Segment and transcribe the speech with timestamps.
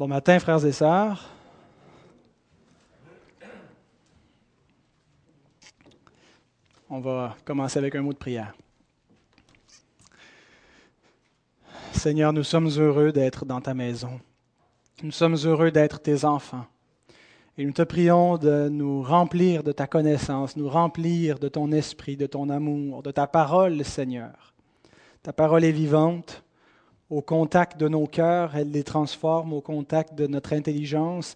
[0.00, 1.28] Bon matin, frères et sœurs.
[6.88, 8.54] On va commencer avec un mot de prière.
[11.92, 14.18] Seigneur, nous sommes heureux d'être dans ta maison.
[15.02, 16.64] Nous sommes heureux d'être tes enfants.
[17.58, 22.16] Et nous te prions de nous remplir de ta connaissance, nous remplir de ton esprit,
[22.16, 24.54] de ton amour, de ta parole, Seigneur.
[25.22, 26.42] Ta parole est vivante.
[27.10, 29.52] Au contact de nos cœurs, elle les transforme.
[29.52, 31.34] Au contact de notre intelligence,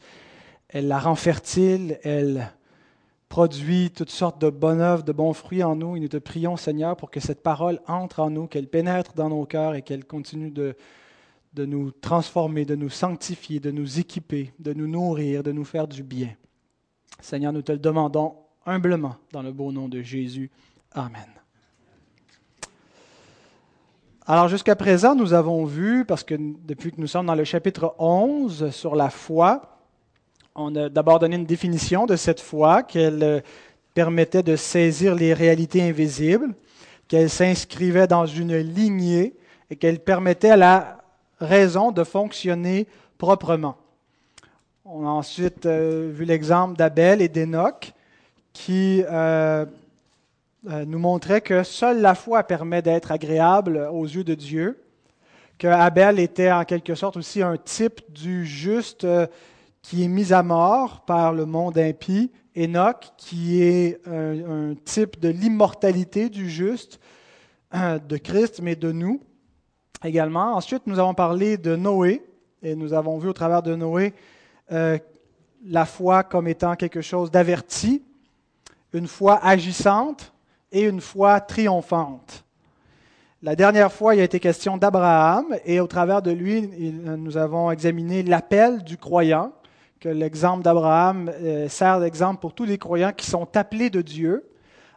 [0.68, 1.98] elle la rend fertile.
[2.04, 2.52] Elle
[3.28, 5.96] produit toutes sortes de bonnes œuvres, de bons fruits en nous.
[5.96, 9.28] Et nous te prions, Seigneur, pour que cette parole entre en nous, qu'elle pénètre dans
[9.28, 10.76] nos cœurs et qu'elle continue de,
[11.54, 15.88] de nous transformer, de nous sanctifier, de nous équiper, de nous nourrir, de nous faire
[15.88, 16.34] du bien.
[17.20, 20.50] Seigneur, nous te le demandons humblement dans le beau nom de Jésus.
[20.92, 21.43] Amen.
[24.26, 27.94] Alors jusqu'à présent, nous avons vu, parce que depuis que nous sommes dans le chapitre
[27.98, 29.76] 11 sur la foi,
[30.54, 33.40] on a d'abord donné une définition de cette foi, qu'elle euh,
[33.92, 36.54] permettait de saisir les réalités invisibles,
[37.06, 39.34] qu'elle s'inscrivait dans une lignée
[39.68, 41.04] et qu'elle permettait à la
[41.38, 42.86] raison de fonctionner
[43.18, 43.76] proprement.
[44.86, 47.92] On a ensuite euh, vu l'exemple d'Abel et d'Enoch
[48.54, 49.66] qui euh,
[50.64, 54.82] nous montrait que seule la foi permet d'être agréable aux yeux de Dieu,
[55.58, 59.06] que Abel était en quelque sorte aussi un type du juste
[59.82, 65.28] qui est mis à mort par le monde impie, Enoch, qui est un, type de
[65.28, 66.98] l'immortalité du juste,
[67.72, 69.20] de Christ, mais de nous
[70.04, 70.54] également.
[70.54, 72.22] Ensuite, nous avons parlé de Noé,
[72.62, 74.14] et nous avons vu au travers de Noé
[74.72, 74.98] euh,
[75.66, 78.02] la foi comme étant quelque chose d'averti,
[78.92, 80.32] une foi agissante
[80.74, 82.44] et une foi triomphante.
[83.42, 87.70] La dernière fois, il a été question d'Abraham, et au travers de lui, nous avons
[87.70, 89.52] examiné l'appel du croyant,
[90.00, 94.50] que l'exemple d'Abraham euh, sert d'exemple pour tous les croyants qui sont appelés de Dieu.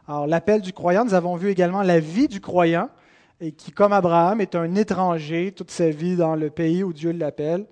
[0.06, 2.90] Alors, l'appel du croyant, nous avons vu également la vie du croyant,
[3.40, 7.12] et qui, comme Abraham, est un étranger toute sa vie dans le pays où Dieu
[7.12, 7.66] l'appelle.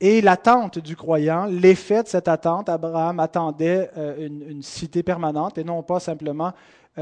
[0.00, 5.64] Et l'attente du croyant, l'effet de cette attente, Abraham attendait euh, une, cité permanente et
[5.64, 6.52] non pas simplement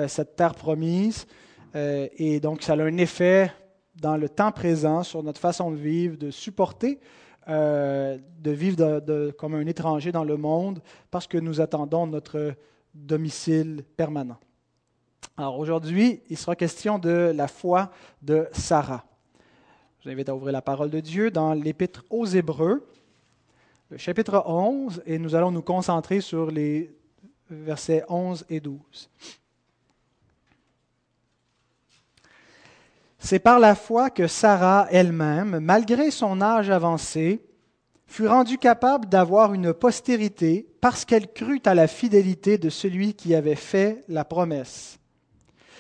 [0.07, 1.27] cette terre promise.
[1.75, 3.53] et donc, ça a un effet
[3.95, 6.99] dans le temps présent sur notre façon de vivre, de supporter
[7.49, 9.01] euh, de vivre
[9.33, 10.81] comme un étranger dans le monde
[11.11, 12.55] parce que nous attendons notre
[12.95, 14.39] domicile permanent.
[15.37, 19.05] Alors aujourd'hui, il sera question de la foi de Sarah.
[19.99, 22.87] Je vous invite à ouvrir la parole de Dieu dans l'Épître aux Hébreux,
[23.91, 26.95] le chapitre 11, et nous allons nous concentrer sur les
[27.51, 29.11] versets 11 et 12.
[33.25, 37.41] C'est par la foi que Sarah elle-même, malgré son âge avancé,
[38.05, 43.37] fut rendue capable d'avoir une postérité parce qu'elle crut à la fidélité de celui qui
[43.37, 44.99] avait fait la promesse.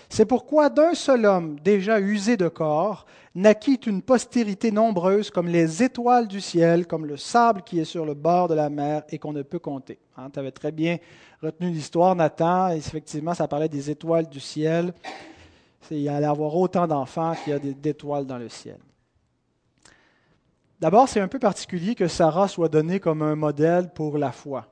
[0.08, 5.82] C'est pourquoi d'un seul homme déjà usé de corps naquit une postérité nombreuse comme les
[5.82, 9.18] étoiles du ciel, comme le sable qui est sur le bord de la mer et
[9.18, 9.98] qu'on ne peut compter.
[10.16, 10.98] Hein, tu avais très bien
[11.42, 12.68] retenu l'histoire, Nathan.
[12.68, 14.94] Effectivement, ça parlait des étoiles du ciel
[15.90, 18.78] il allait avoir autant d'enfants qu'il y a d'étoiles dans le ciel.
[20.80, 24.66] D'abord, c'est un peu particulier que Sarah soit donnée comme un modèle pour la foi,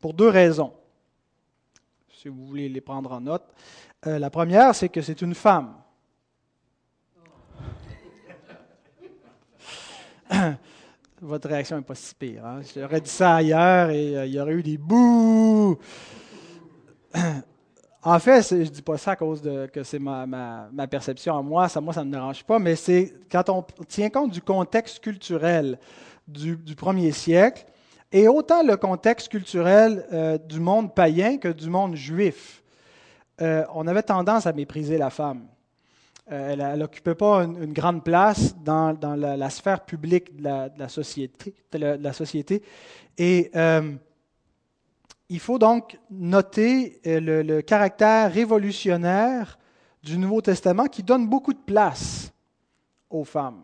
[0.00, 0.72] pour deux raisons,
[2.12, 3.42] si vous voulez les prendre en note.
[4.06, 5.74] Euh, la première, c'est que c'est une femme.
[11.20, 12.46] Votre réaction n'est pas si pire.
[12.46, 12.60] Hein?
[12.76, 15.78] J'aurais dit ça ailleurs et euh, il y aurait eu des bouts.
[18.06, 21.42] En fait, je ne dis pas ça à cause de que c'est ma, perception à
[21.42, 24.40] moi, ça, moi, ça ne me dérange pas, mais c'est quand on tient compte du
[24.40, 25.76] contexte culturel
[26.28, 27.66] du, premier siècle,
[28.12, 32.62] et autant le contexte culturel euh, du monde païen que du monde juif.
[33.42, 35.48] Euh, on avait tendance à mépriser la femme.
[36.30, 42.12] Euh, elle n'occupait pas une, grande place dans, la, sphère publique de la, société, la,
[42.12, 42.62] société.
[43.18, 43.50] Et
[45.28, 49.58] il faut donc noter euh, le, caractère révolutionnaire
[50.02, 52.32] du Nouveau Testament qui donne beaucoup de place
[53.10, 53.62] aux femmes.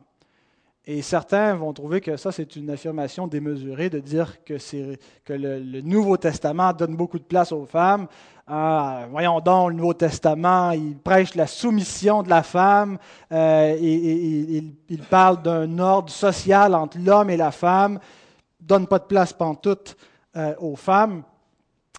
[0.84, 4.54] Et certains vont trouver que ça, c'est une affirmation démesurée de dire que,
[5.28, 8.08] le, Nouveau Testament donne beaucoup de place aux femmes.
[8.48, 12.98] Ah, voyons donc, le Nouveau Testament, il prêche la soumission de la femme,
[13.30, 18.00] euh, et, il, parle d'un ordre social entre l'homme et la femme,
[18.60, 19.96] donne pas de place pantoute
[20.34, 21.22] euh, aux femmes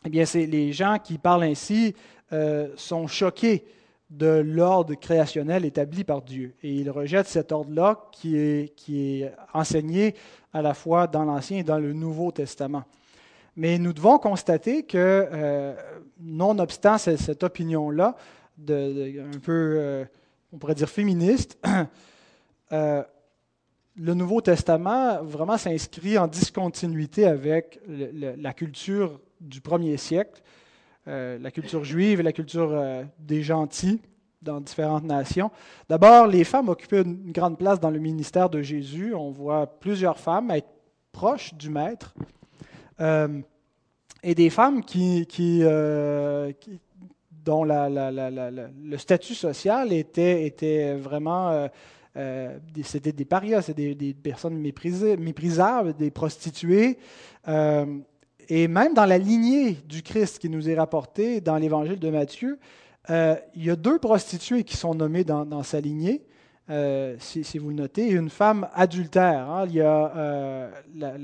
[0.06, 1.96] eh bien, c'est les gens qui parlent ainsi
[2.32, 3.66] euh, sont choqués
[4.10, 6.54] de l'ordre créationnel établi par Dieu.
[6.62, 10.16] Et il rejette cet ordre-là qui est, qui est enseigné
[10.52, 12.84] à la fois dans l'Ancien et dans le Nouveau Testament.
[13.56, 14.98] Mais nous devons constater que,
[15.32, 15.74] euh,
[16.20, 18.16] nonobstant cette, opinion-là,
[18.68, 20.06] un peu, euh,
[20.52, 21.58] on pourrait dire féministe,
[22.72, 30.42] le Nouveau Testament vraiment s'inscrit en discontinuité avec la culture du premier siècle,
[31.06, 34.02] la culture juive et la culture des gentils
[34.44, 35.52] dans différentes nations.
[35.90, 39.14] D'abord, les femmes occupaient une grande place dans le ministère de Jésus.
[39.16, 40.70] On voit plusieurs femmes être
[41.12, 42.14] proches du Maître.
[43.00, 43.40] Euh,
[44.22, 45.28] et des femmes qui,
[45.64, 46.52] euh,
[47.32, 51.68] dont le statut social était, était vraiment...
[52.16, 57.00] Euh, c'était des parias, c'était des, personnes méprisables, des prostituées.
[58.50, 62.60] Et même dans la lignée du Christ qui nous est rapportée dans l'évangile de Matthieu,
[63.10, 66.24] il y a deux prostituées qui sont nommées dans, sa lignée.
[67.20, 69.50] si, vous le notez, une femme adultère.
[69.50, 69.66] Hein.
[69.68, 71.18] il y a la,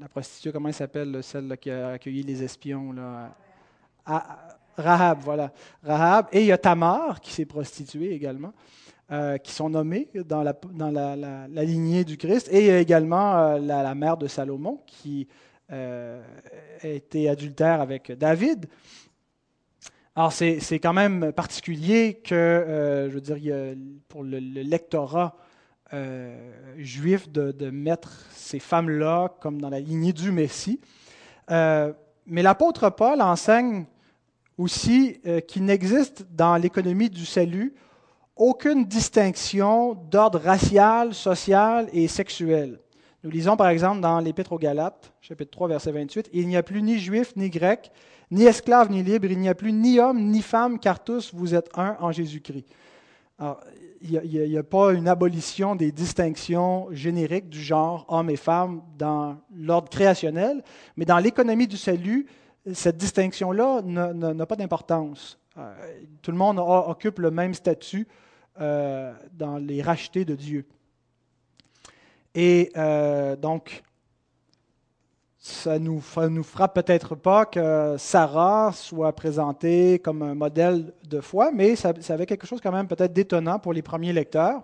[0.00, 3.36] la prostituée, comment elle s'appelle, celle qui a accueilli les espions là?
[4.06, 5.52] Ah, Rahab, voilà.
[5.84, 6.26] Rahab.
[6.32, 8.52] Et il y a Tamar qui s'est prostituée également,
[9.12, 12.48] euh, qui sont nommés dans, la, lignée du Christ.
[12.50, 15.28] Et il y a également euh, la, mère de Salomon qui
[15.72, 16.22] euh,
[16.82, 18.66] été adultère avec David.
[20.16, 23.76] Alors, c'est quand même particulier que, je veux dire,
[24.08, 25.36] pour le, le lectorat
[25.92, 30.80] euh, juif de, mettre ces femmes-là comme dans la lignée du Messie.
[31.50, 31.92] Euh,
[32.26, 33.86] mais l'apôtre Paul enseigne
[34.56, 37.74] aussi euh, qu'il n'existe dans l'économie du salut
[38.36, 42.78] aucune distinction d'ordre racial, social et sexuel.
[43.22, 46.62] Nous lisons par exemple dans l'Épître aux Galates, chapitre 3, verset 28, Il n'y a
[46.62, 47.92] plus ni juif, ni grec,
[48.30, 51.54] ni esclave, ni libre, il n'y a plus ni homme, ni femme, car tous vous
[51.54, 52.66] êtes un en Jésus-Christ.
[53.38, 53.60] Alors,
[54.00, 59.36] il n'y a, pas une abolition des distinctions génériques du genre homme et femme dans
[59.54, 60.62] l'ordre créationnel,
[60.96, 62.26] mais dans l'économie du salut,
[62.72, 65.38] cette distinction-là n'a pas d'importance.
[65.58, 65.74] Euh,
[66.22, 68.06] tout le monde occupe le même statut
[68.60, 70.66] euh, dans les rachetés de Dieu.
[72.34, 73.82] Et euh, donc,
[75.38, 81.50] ça nous, nous frappe peut-être pas que Sarah soit présentée comme un modèle de foi,
[81.50, 84.62] mais ça, avait quelque chose quand même peut-être d'étonnant pour les premiers lecteurs.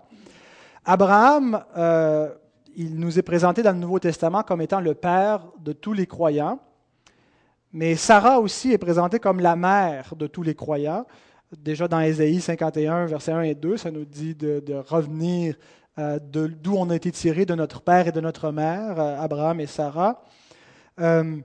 [0.85, 2.29] Abraham, euh,
[2.75, 6.05] il nous est présenté dans le Nouveau Testament comme étant le père de tous les
[6.05, 6.59] croyants,
[7.73, 11.05] mais Sarah aussi est présentée comme la mère de tous les croyants.
[11.57, 15.57] Déjà dans Ésaïe 51, versets 1 et 2, ça nous dit de, revenir euh,
[15.97, 19.65] d'où on a été tiré de notre père et de notre mère, euh, Abraham et
[19.65, 20.23] Sarah.
[20.99, 21.37] Euh,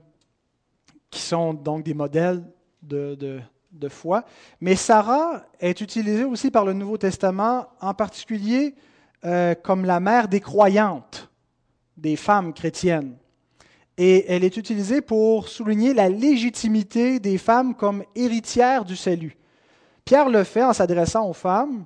[1.13, 2.43] qui sont donc des modèles
[2.81, 3.39] de,
[3.87, 4.25] foi.
[4.59, 8.73] Mais Sarah est utilisée aussi par le Nouveau Testament, en particulier
[9.23, 11.29] euh, comme la mère des croyantes,
[11.97, 13.15] des femmes chrétiennes.
[13.97, 19.37] Et elle est utilisée pour souligner la légitimité des femmes comme héritières du salut.
[20.03, 21.85] Pierre le fait en s'adressant aux femmes.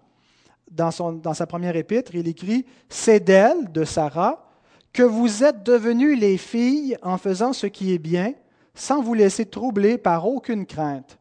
[0.71, 4.49] Dans, sa première épître, il écrit C'est d'elle, de Sarah,
[4.93, 8.33] que vous êtes devenues les filles en faisant ce qui est bien,
[8.75, 11.17] sans vous laisser troubler par aucune crainte.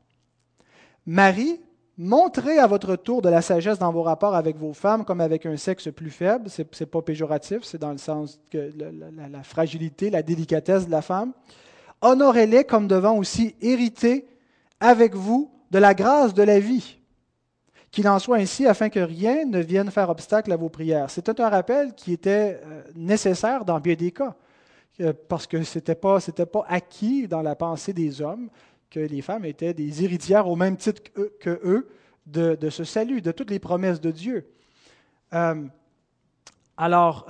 [1.06, 1.60] Marie,
[1.96, 5.46] montrez à votre tour de la sagesse dans vos rapports avec vos femmes comme avec
[5.46, 6.50] un sexe plus faible.
[6.50, 10.90] Ce n'est pas péjoratif, c'est dans le sens que la, la, fragilité, la délicatesse de
[10.90, 11.32] la femme.
[12.02, 14.26] Honorez-les comme devant aussi hériter
[14.80, 16.96] avec vous de la grâce de la vie.
[17.97, 21.09] Qu'il en soit ainsi afin que rien ne vienne faire obstacle à vos prières.
[21.09, 24.37] C'était un rappel qui était euh, nécessaire dans bien des cas,
[25.00, 28.50] euh, parce que ce n'était pas, pas acquis dans la pensée des hommes
[28.91, 31.11] que les femmes étaient des héritières au même titre
[31.41, 31.88] que eux
[32.26, 34.47] de, ce salut, de toutes les promesses de Dieu.
[35.33, 35.65] Euh,
[36.76, 37.26] alors,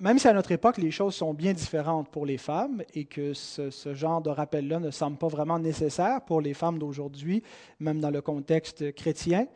[0.00, 3.32] même si à notre époque les choses sont bien différentes pour les femmes et que
[3.32, 7.42] ce, genre de rappel-là ne semble pas vraiment nécessaire pour les femmes d'aujourd'hui,
[7.80, 9.46] même dans le contexte chrétien,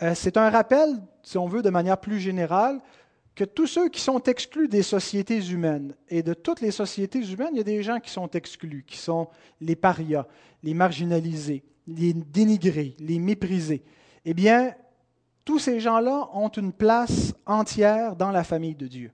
[0.00, 2.80] euh, c'est un rappel, si on veut, de manière plus générale,
[3.34, 7.50] que tous ceux qui sont exclus des sociétés humaines, et de toutes les sociétés humaines,
[7.52, 9.28] il y a des gens qui sont exclus, qui sont
[9.60, 10.26] les parias,
[10.62, 13.82] les marginalisés, les dénigrés, les méprisés.
[14.24, 14.74] Eh bien,
[15.44, 19.12] tous ces gens-là ont une place entière dans la famille de Dieu.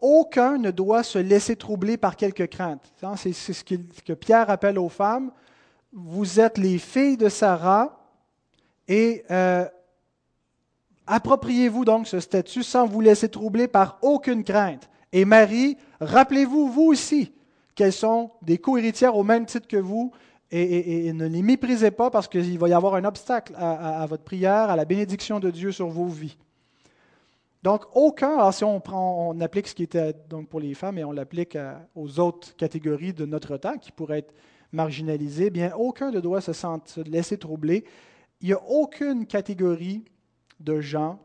[0.00, 2.92] Aucun ne doit se laisser troubler par quelque crainte.
[3.16, 5.30] C'est ce que Pierre appelle aux femmes.
[5.92, 8.00] Vous êtes les filles de Sarah
[8.86, 9.64] et euh,
[11.06, 14.88] appropriez-vous donc ce statut sans vous laisser troubler par aucune crainte.
[15.12, 17.32] Et Marie, rappelez-vous, vous aussi,
[17.74, 20.12] qu'elles sont des co-héritières au même titre que vous
[20.52, 24.70] et, ne les méprisez pas parce qu'il va y avoir un obstacle à, votre prière,
[24.70, 26.36] à la bénédiction de Dieu sur vos vies.
[27.62, 31.58] Donc, aucun, si on, applique ce qui était donc pour les femmes et on l'applique
[31.94, 34.34] aux autres catégories de notre temps qui pourraient être
[34.72, 37.84] marginalisées, bien, aucun ne doit se, sentir, se laisser troubler.
[38.40, 40.04] Il n'y a aucune catégorie
[40.58, 41.20] de gens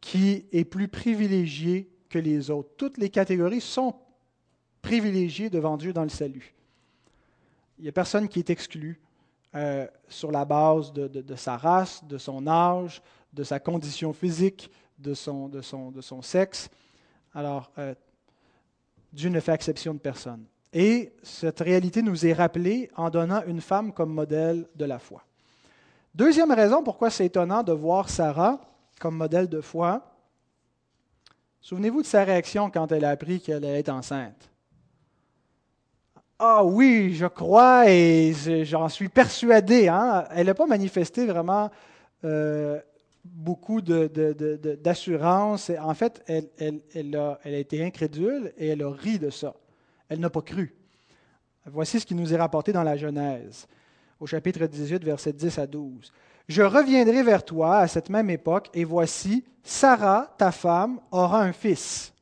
[0.00, 2.70] qui est plus privilégiée que les autres.
[2.76, 3.94] Toutes les catégories sont
[4.82, 6.54] privilégiées devant Dieu dans le salut.
[7.78, 9.00] Il n'y a personne qui est exclu
[9.54, 13.02] euh, sur la base de, sa race, de son âge,
[13.32, 14.70] de sa condition physique,
[15.04, 15.14] de
[15.62, 16.68] son, sexe.
[17.34, 17.94] Alors, euh,
[19.12, 20.44] Dieu ne fait exception de personne.
[20.72, 25.22] Et cette réalité nous est rappelée en donnant une femme comme modèle de la foi.
[26.14, 28.60] Deuxième raison pourquoi c'est étonnant de voir Sarah
[29.00, 30.02] comme modèle de foi.
[31.60, 34.50] Souvenez-vous de sa réaction quand elle a appris qu'elle allait être enceinte.
[36.38, 38.32] Ah oui, je crois et
[38.64, 39.88] j'en suis persuadé.
[39.88, 40.24] Hein.
[40.30, 41.70] Elle n'a pas manifesté vraiment
[42.24, 42.80] euh,
[43.24, 45.70] beaucoup d'assurance.
[45.80, 49.54] en fait, elle, a, elle a été incrédule et elle a ri de ça.
[50.08, 50.74] Elle n'a pas cru.
[51.66, 53.66] Voici ce qui nous est rapporté dans la Genèse,
[54.20, 56.12] au chapitre 18, versets 10 à 12.
[56.46, 61.52] Je reviendrai vers toi à cette même époque, et voici, Sarah, ta femme, aura un
[61.52, 62.12] fils.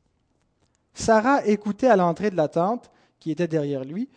[0.93, 4.09] Sarah écoutait à l'entrée de la tente, qui était derrière lui.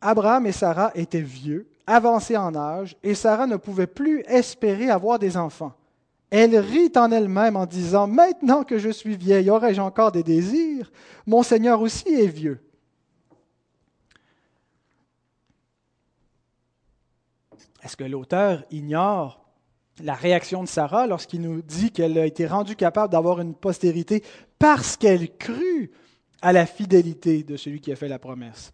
[0.00, 5.18] Abraham et Sarah étaient vieux, avancés en âge, et Sarah ne pouvait plus espérer avoir
[5.18, 5.74] des enfants.
[6.34, 10.90] Elle rit en elle-même en disant, Maintenant que je suis vieille, aurais-je encore des désirs?
[11.26, 12.66] Mon Seigneur aussi est vieux.
[17.84, 19.44] Est-ce que l'auteur ignore
[20.02, 24.24] la réaction de Sarah lorsqu'il nous dit qu'elle a été rendue capable d'avoir une postérité
[24.58, 25.92] parce qu'elle crut
[26.40, 28.72] à la fidélité de celui qui a fait la promesse?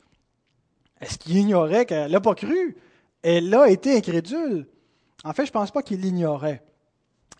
[1.00, 2.76] Est-ce qu'il ignorait qu'elle n'a pas cru?
[3.20, 4.68] Elle a été incrédule.
[5.24, 6.62] En fait, je ne pense pas qu'il l'ignorait.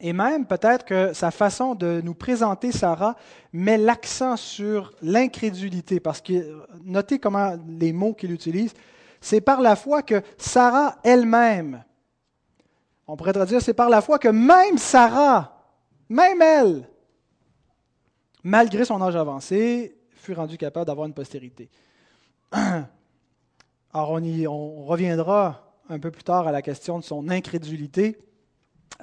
[0.01, 3.17] Et même peut-être que sa façon de nous présenter Sarah
[3.53, 8.75] met l'accent sur l'incrédulité, parce que notez comment les mots qu'il utilise,
[9.21, 11.83] c'est par la foi que Sarah elle-même,
[13.09, 15.65] on pourrait traduire, c'est par la foi que même Sarah,
[16.09, 16.89] même elle,
[18.45, 19.99] malgré son âge avancé,
[20.35, 21.69] rendu capable d'avoir une postérité.
[22.53, 28.19] Alors on, y, on reviendra un peu plus tard à la question de son incrédulité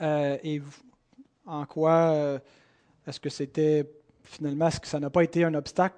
[0.01, 0.61] euh, et
[1.45, 2.39] en quoi euh,
[3.07, 3.89] est-ce que c'était
[4.23, 5.95] finalement, est-ce que ça n'a pas été un obstacle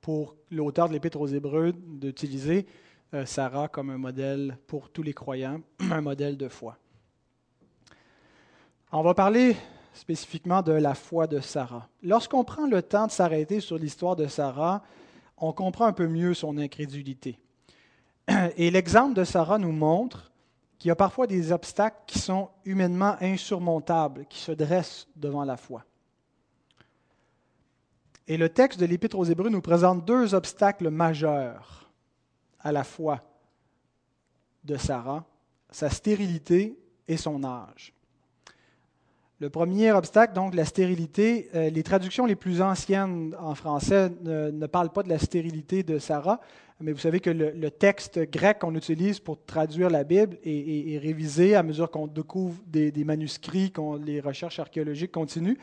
[0.00, 2.66] pour l'auteur de l'Épître aux Hébreux d'utiliser
[3.14, 6.76] euh, Sarah comme un modèle pour tous les croyants, un modèle de foi?
[8.90, 9.54] On va parler
[9.92, 11.88] spécifiquement de la foi de Sarah.
[12.02, 14.82] Lorsqu'on prend le temps de s'arrêter sur l'histoire de Sarah,
[15.36, 17.38] on comprend un peu mieux son incrédulité.
[18.56, 20.32] Et l'exemple de Sarah nous montre
[20.78, 25.56] qu'il y a parfois des obstacles qui sont humainement insurmontables, qui se dressent devant la
[25.56, 25.84] foi.
[28.28, 31.90] Et le texte de l'Épître aux Hébreux nous présente deux obstacles majeurs
[32.60, 33.22] à la foi
[34.64, 35.24] de Sarah,
[35.70, 37.94] sa stérilité et son âge.
[39.40, 44.66] Le premier obstacle, donc la stérilité, euh, les traductions les plus anciennes en français ne,
[44.66, 46.40] parlent pas de la stérilité de Sarah,
[46.80, 51.54] mais vous savez que le, texte grec qu'on utilise pour traduire la Bible est, révisé
[51.54, 55.58] à mesure qu'on découvre des, manuscrits, qu'on les recherches archéologiques continuent.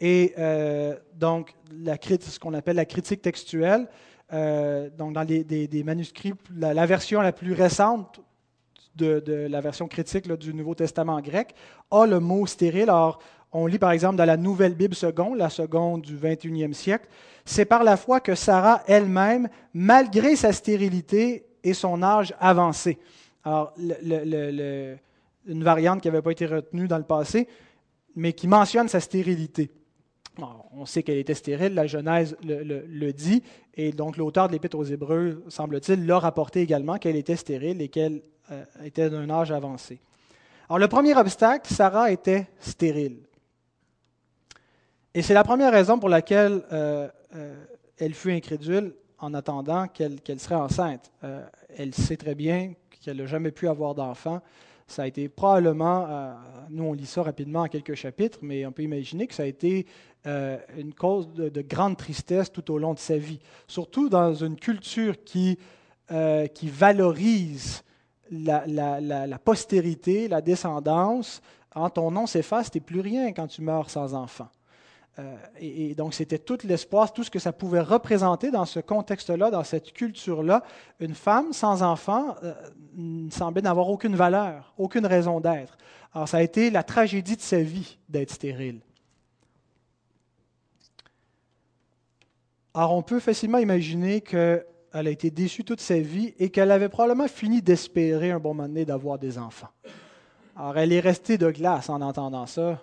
[0.00, 3.88] Et euh, donc, la, ce qu'on appelle la critique textuelle,
[4.34, 8.20] euh, donc dans les, des, manuscrits, la, version la plus récente
[8.96, 11.54] de, la version critique du Nouveau Testament grec,
[11.90, 12.90] a le mot stérile.
[12.90, 13.18] Alors,
[13.52, 17.06] on lit par exemple dans la Nouvelle Bible seconde, la seconde du 21e siècle,
[17.44, 22.98] c'est par la foi que Sarah elle-même, malgré sa stérilité et son âge avancé.
[23.44, 27.46] Alors, une variante qui n'avait pas été retenue dans le passé,
[28.16, 29.70] mais qui mentionne sa stérilité.
[30.72, 33.42] on sait qu'elle était stérile, la Genèse le, dit,
[33.74, 37.88] et donc l'auteur de l'Épître aux Hébreux, semble-t-il, l'a rapporté également qu'elle était stérile et
[37.88, 38.22] qu'elle
[38.82, 40.00] était d'un âge avancé.
[40.68, 43.18] Alors le premier obstacle, Sarah était stérile.
[45.12, 47.54] Et c'est la première raison pour laquelle euh, euh,
[47.98, 51.12] elle fut incrédule en attendant qu'elle serait enceinte.
[51.76, 54.40] elle sait très bien qu'elle n'a jamais pu avoir d'enfant.
[54.86, 56.34] Ça a été probablement,
[56.68, 59.46] nous on lit ça rapidement en quelques chapitres, mais on peut imaginer que ça a
[59.46, 59.86] été
[60.26, 63.38] une cause de, de, grande tristesse tout au long de sa vie.
[63.66, 65.58] Surtout dans une culture qui,
[66.54, 67.82] qui valorise
[68.30, 71.42] la, postérité, la descendance,
[71.74, 74.48] en ton nom s'efface, tu plus rien quand tu meurs sans enfant.
[75.18, 79.50] Euh, et, donc, c'était tout l'espoir, tout ce que ça pouvait représenter dans ce contexte-là,
[79.50, 80.64] dans cette culture-là.
[80.98, 82.54] Une femme sans enfant euh,
[83.30, 85.76] semblait n'avoir aucune valeur, aucune raison d'être.
[86.12, 88.80] Alors, ça a été la tragédie de sa vie d'être stérile.
[92.72, 94.20] Alors, on peut facilement imaginer
[94.94, 98.54] qu'elle a été déçue toute sa vie et qu'elle avait probablement fini d'espérer un bon
[98.54, 99.70] moment donné d'avoir des enfants.
[100.56, 102.80] Alors, elle est restée de glace en entendant ça.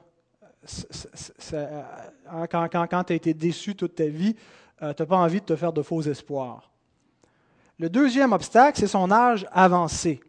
[1.53, 4.35] Hein, quand, quand, tu as été déçu toute ta vie,
[4.81, 6.69] euh, tu n'as pas envie de te faire de faux espoirs.
[7.79, 10.19] Le deuxième obstacle, c'est son âge avancé.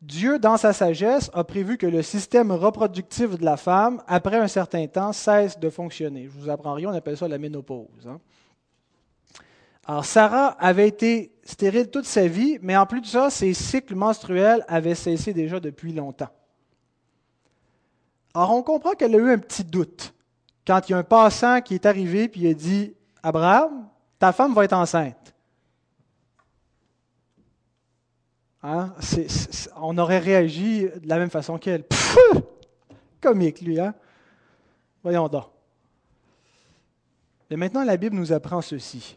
[0.00, 4.48] Dieu, dans sa sagesse, a prévu que le système reproductif de la femme, après un
[4.48, 6.24] certain temps, cesse de fonctionner.
[6.24, 8.06] Je vous apprends rien, on appelle ça la ménopause.
[8.08, 8.18] Hein.
[9.88, 13.94] Alors, Sarah avait été stérile toute sa vie, mais en plus de ça, ses cycles
[13.94, 16.28] menstruels avaient cessé déjà depuis longtemps.
[18.34, 20.12] Alors, on comprend qu'elle a eu un petit doute
[20.66, 23.88] quand il y a un passant qui est arrivé puis il a dit Abraham,
[24.18, 25.34] ta femme va être enceinte.
[28.62, 28.92] Hein?
[29.76, 31.84] on aurait réagi de la même façon qu'elle.
[33.20, 33.94] Comique, lui, hein?
[35.04, 35.44] Voyons donc.
[37.48, 39.16] Mais maintenant, la Bible nous apprend ceci.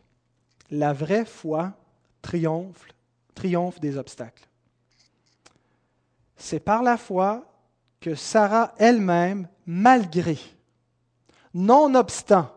[0.71, 1.73] La vraie foi
[2.21, 2.85] triomphe,
[3.33, 4.47] triomphe des obstacles.
[6.35, 7.45] C'est par la foi
[7.99, 10.37] que Sarah elle-même, malgré,
[11.53, 12.49] nonobstant,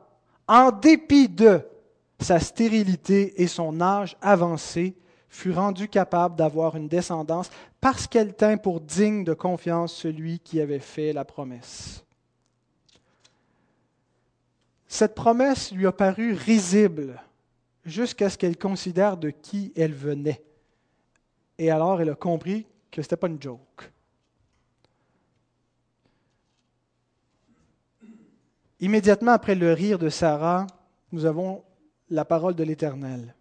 [0.47, 1.67] en dépit de
[2.21, 4.97] sa stérilité et son âge avancé,
[5.29, 7.51] fut rendue capable d'avoir une descendance
[7.81, 12.05] parce qu'elle tint pour digne de confiance celui qui avait fait la promesse.
[14.87, 17.21] Cette promesse lui a paru risible
[17.85, 20.43] jusqu'à ce qu'elle considère de qui elle venait.
[21.59, 23.91] Et alors elle a compris que ce n'était pas une joke.
[28.81, 30.67] Immédiatement après le rire de Sarah,
[31.13, 31.63] nous avons
[32.11, 33.35] la parole de l'Éternel.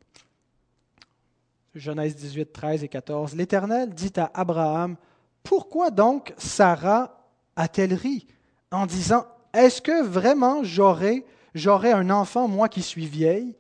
[1.74, 3.36] Genèse 18, 13 et 14.
[3.36, 4.98] L'Éternel dit à Abraham,
[5.41, 8.27] Pourquoi donc Sarah a-t-elle ri
[8.71, 13.55] en disant, Est-ce que vraiment j'aurai, j'aurai un enfant, moi qui suis vieille?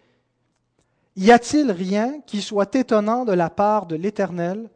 [1.15, 4.69] Y a-t-il rien qui soit étonnant de la part de l'Éternel?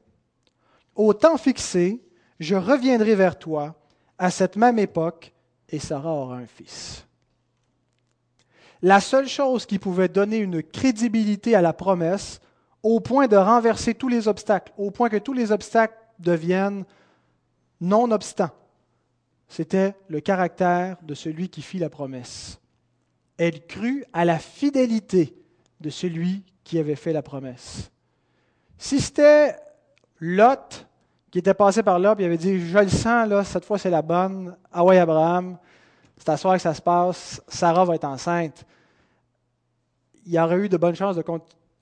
[0.96, 2.04] Au temps fixé,
[2.40, 3.76] je reviendrai vers toi
[4.18, 5.34] à cette même époque
[5.70, 7.06] et Sarah aura un fils.
[8.82, 12.40] La seule chose qui pouvait donner une crédibilité à la promesse,
[12.84, 16.86] au point de renverser tous les obstacles, au point que tous les obstacles deviennent
[17.82, 18.52] non-obstants,
[19.48, 22.60] c'était le caractère de celui qui fit la promesse.
[23.38, 25.36] Elle crut à la fidélité
[25.80, 27.92] de celui qui avait fait la promesse.
[28.78, 29.56] Si c'était
[30.20, 30.88] Lot,
[31.32, 33.78] qui était passé par là, puis il avait dit Je le sens, là, cette fois
[33.78, 34.56] c'est la bonne.
[34.72, 35.58] Ah ouais, Abraham,
[36.18, 38.66] c'est à soir que ça se passe, Sarah va être enceinte.
[40.26, 41.18] Il y aurait eu de bonnes chances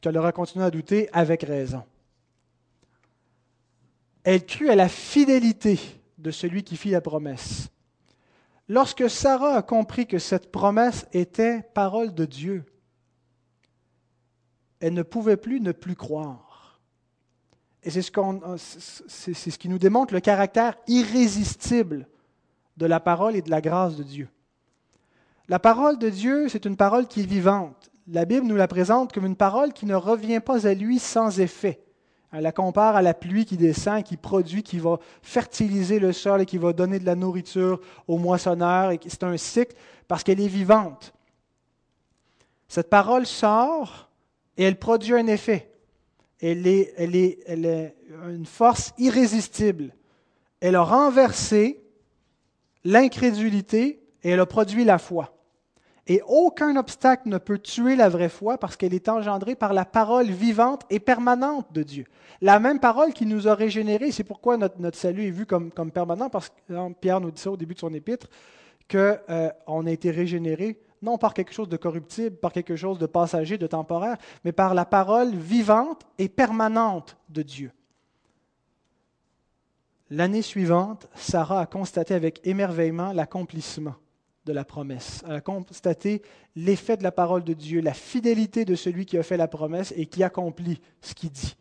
[0.01, 1.83] qu'elle aurait continué à douter avec raison.
[4.23, 5.79] Elle crut à la fidélité
[6.17, 7.69] de celui qui fit la promesse.
[8.69, 12.65] Lorsque Sarah a compris que cette promesse était parole de Dieu,
[14.83, 16.81] elle ne pouvait plus ne plus croire.
[17.83, 18.11] Et c'est ce,
[19.33, 22.05] ce qui nous démontre le caractère irrésistible
[22.75, 24.27] de la parole et de la grâce de Dieu.
[25.47, 27.91] La parole de Dieu, c'est une parole qui est vivante.
[28.09, 31.39] La Bible nous la présente comme une parole qui ne revient pas à lui sans
[31.39, 31.81] effet.
[32.33, 36.41] Elle la compare à la pluie qui descend, qui produit, qui va fertiliser le sol
[36.41, 38.91] et qui va donner de la nourriture aux moissonneurs.
[39.07, 39.77] C'est un cycle
[40.09, 41.13] parce qu'elle est vivante.
[42.67, 44.09] Cette parole sort
[44.57, 45.73] et elle produit un effet
[46.43, 46.67] elle
[47.15, 47.95] est,
[48.27, 49.95] une force irrésistible.
[50.59, 51.81] Elle a renversé
[52.83, 55.29] l'incrédulité et elle a produit la foi.
[56.05, 59.85] Et aucun obstacle ne peut tuer la vraie foi parce qu'elle est engendrée par la
[59.85, 62.05] parole vivante et permanente de Dieu.
[62.41, 66.29] La même parole qui nous a régénérés, c'est pourquoi notre, salut est vu comme, permanent,
[66.29, 68.27] parce que Pierre nous dit ça au début de son épître,
[68.91, 73.05] qu'on euh, a été régénéré non par quelque chose de corruptible, par quelque chose de
[73.05, 77.71] passager, de temporaire, mais par la parole vivante et permanente de Dieu.
[80.09, 83.95] L'année suivante, Sarah a constaté avec émerveillement l'accomplissement
[84.45, 85.23] de la promesse.
[85.27, 86.21] Elle a constaté
[86.55, 89.93] l'effet de la parole de Dieu, la fidélité de celui qui a fait la promesse
[89.97, 91.55] et qui accomplit ce qu'il dit.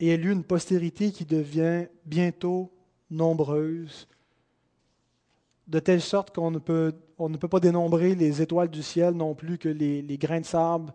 [0.00, 2.70] Et elle eut une postérité qui devient bientôt
[3.10, 4.08] nombreuse,
[5.66, 9.14] de telle sorte qu'on ne peut, on ne peut pas dénombrer les étoiles du ciel
[9.14, 10.92] non plus que les, grains de sable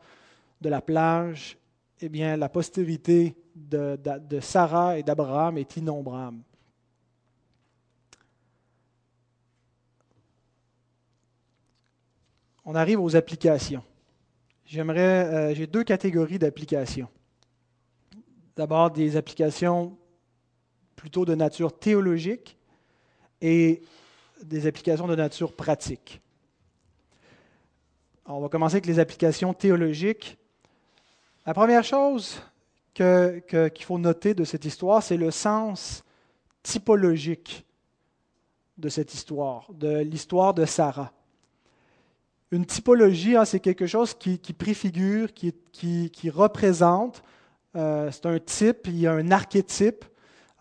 [0.62, 1.58] de la plage.
[2.00, 3.98] Eh bien, la postérité de,
[4.40, 6.38] Sarah et d'Abraham est innombrable.
[12.66, 13.84] on arrive aux applications.
[14.66, 17.10] J'aimerais, euh, j'ai deux catégories d'applications.
[18.56, 19.98] D'abord des applications
[20.96, 22.58] plutôt de nature théologique
[23.42, 23.82] et
[24.44, 26.22] des applications de nature pratique.
[28.26, 30.38] on va commencer avec les applications théologiques.
[31.46, 32.42] La première chose
[32.94, 36.04] qu'il faut noter de cette histoire, c'est le sens
[36.64, 37.66] typologique
[38.78, 41.12] de cette histoire, de l'histoire de Sarah.
[42.52, 47.24] Une typologie, hein, c'est quelque chose qui, préfigure, qui, représente,
[47.76, 50.04] euh, c'est un type, il y a un archétype.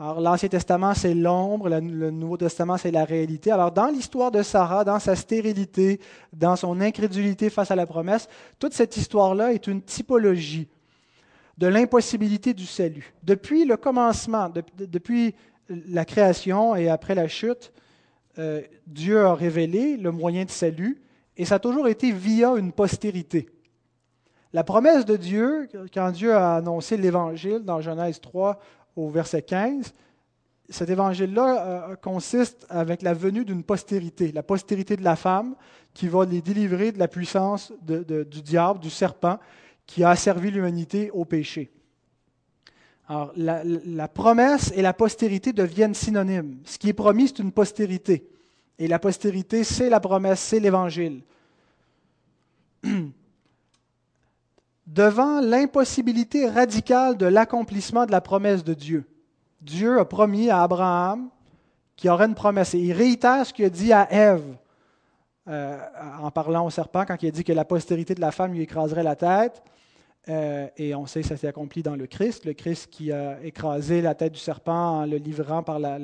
[0.00, 3.50] Alors, l'Ancien Testament, c'est l'ombre, le Nouveau Testament, c'est la réalité.
[3.50, 6.00] Alors, dans l'histoire de Sarah, dans sa stérilité,
[6.32, 8.26] dans son incrédulité face à la promesse,
[8.58, 10.68] toute cette histoire-là est une typologie
[11.58, 13.12] de l'impossibilité du salut.
[13.22, 15.34] Depuis le commencement, depuis
[15.68, 17.70] la création et après la chute,
[18.38, 21.02] euh, Dieu a révélé le moyen de salut
[21.36, 23.50] et ça a toujours été via une postérité.
[24.52, 28.58] La promesse de Dieu, quand Dieu a annoncé l'Évangile dans Genèse 3
[28.96, 29.94] au verset 15,
[30.68, 35.54] cet évangile-là euh, consiste avec la venue d'une postérité, la postérité de la femme
[35.94, 39.38] qui va les délivrer de la puissance du diable, du serpent,
[39.86, 41.70] qui a asservi l'humanité au péché.
[43.08, 46.58] Alors, la, promesse et la postérité deviennent synonymes.
[46.64, 48.28] Ce qui est promis, c'est une postérité.
[48.78, 51.22] Et la postérité, c'est la promesse, c'est l'Évangile.
[54.92, 59.04] Devant l'impossibilité radicale de l'accomplissement de la promesse de Dieu,
[59.60, 61.28] Dieu a promis à Abraham
[61.94, 62.74] qu'il aurait une promesse.
[62.74, 64.42] Et il réitère ce qu'il a dit à Ève
[65.48, 65.78] euh,
[66.20, 68.62] en parlant au serpent quand il a dit que la postérité de la femme lui
[68.62, 69.62] écraserait la tête.
[70.28, 73.40] Euh, et on sait que ça s'est accompli dans le Christ, le Christ qui a
[73.44, 75.98] écrasé la tête du serpent en le livrant par la,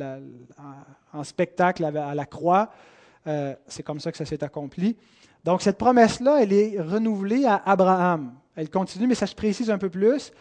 [1.13, 2.71] en, spectacle à, la croix.
[3.27, 4.97] Euh, c'est comme ça que ça s'est accompli.
[5.43, 8.33] Donc cette promesse-là, elle est renouvelée à Abraham.
[8.57, 10.33] Elle continue, mais ça se précise un peu plus.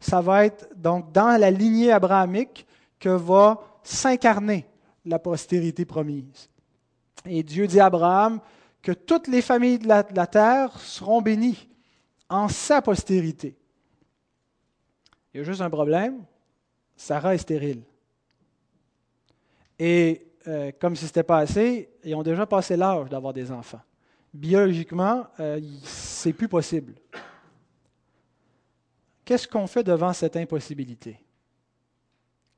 [0.00, 2.66] Ça va être donc dans la lignée abrahamique
[2.98, 4.66] que va s'incarner
[5.04, 6.48] la postérité promise.
[7.26, 8.40] Et Dieu dit à Abraham
[8.80, 11.68] que toutes les familles de la terre seront bénies
[12.28, 13.56] en sa postérité.
[15.32, 16.24] Il y a juste un problème,
[16.96, 17.82] Sarah est stérile.
[19.78, 23.50] Et euh, comme si ce n'était pas assez, ils ont déjà passé l'âge d'avoir des
[23.50, 23.80] enfants.
[24.32, 26.94] Biologiquement, euh, c'est plus possible.
[29.24, 31.18] Qu'est-ce qu'on fait devant cette impossibilité?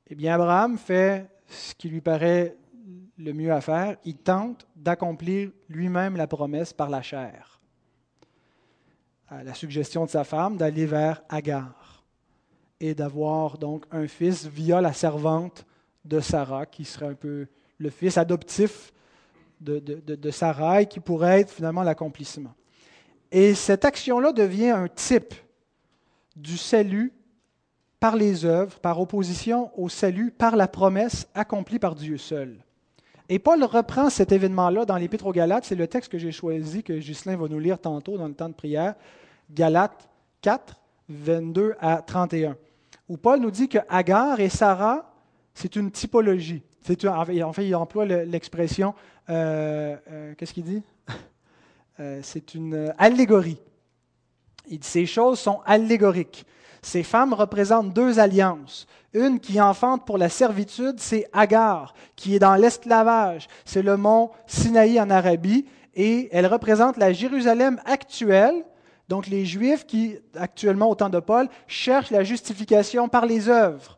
[0.07, 2.55] Eh bien, Abraham fait ce qui lui paraît
[3.17, 3.97] le mieux à faire.
[4.03, 7.57] Il tente d'accomplir lui-même la promesse par la chair
[9.29, 12.03] à la suggestion de sa femme d'aller vers Agar
[12.79, 15.65] et d'avoir donc un fils via la servante
[16.05, 18.93] de Sarah, qui serait un peu le fils adoptif
[19.59, 22.53] de, de, de Sarah et qui pourrait être finalement l'accomplissement.
[23.31, 25.33] Et cette action-là devient un type
[26.37, 27.13] du salut
[27.99, 32.63] par les œuvres, par opposition au salut par la promesse accomplie par Dieu seul.
[33.29, 35.65] Et Paul reprend cet événement-là dans l'Épître aux Galates.
[35.65, 38.47] C'est le texte que j'ai choisi, que Ghislain va nous lire tantôt dans le temps
[38.47, 38.95] de prière.
[39.51, 40.07] Galates
[40.41, 42.55] 4, 22 à 31,
[43.09, 45.13] où Paul nous dit que Agar et Sarah,
[45.53, 46.61] c'est une typologie.
[46.89, 48.93] en fait, il emploie l'expression,
[49.29, 50.83] euh, euh, qu'est-ce qu'il dit?
[51.99, 53.57] Euh, C'est une allégorie.
[54.67, 56.45] Il dit ces choses sont allégoriques.
[56.81, 58.87] Ces femmes représentent deux alliances.
[59.13, 63.47] Une qui enfante pour la servitude, c'est Agar, qui est dans l'esclavage.
[63.65, 68.63] C'est le mont Sinaï en Arabie, et elle représente la Jérusalem actuelle.
[69.09, 73.97] Donc les Juifs qui, actuellement au temps de Paul, cherchent la justification par les œuvres.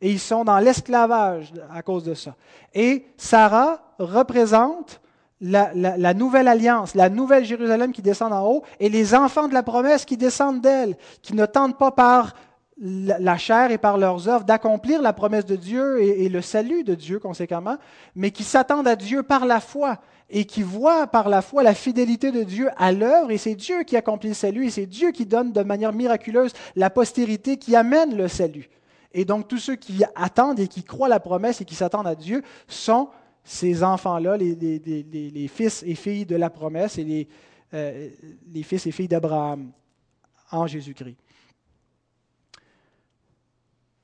[0.00, 2.36] Et ils sont dans l'esclavage à cause de ça.
[2.72, 5.00] Et Sarah représente
[5.40, 9.62] la, nouvelle alliance, la nouvelle Jérusalem qui descend en haut, et les enfants de la
[9.62, 12.34] promesse qui descendent d'elle, qui ne tentent pas par
[12.82, 16.94] la chair et par leurs œuvres d'accomplir la promesse de Dieu et, le salut de
[16.94, 17.76] Dieu conséquemment,
[18.14, 19.98] mais qui s'attendent à Dieu par la foi
[20.30, 23.82] et qui voient par la foi la fidélité de Dieu à l'œuvre, et c'est Dieu
[23.82, 27.76] qui accomplit le salut, et c'est Dieu qui donne de manière miraculeuse la postérité qui
[27.76, 28.70] amène le salut.
[29.12, 32.14] Et donc tous ceux qui attendent et qui croient la promesse et qui s'attendent à
[32.14, 33.08] Dieu sont
[33.44, 37.28] ces enfants-là, les, fils et filles de la promesse et les,
[37.74, 38.10] euh,
[38.52, 39.72] les fils et filles d'Abraham
[40.50, 41.16] en Jésus-Christ.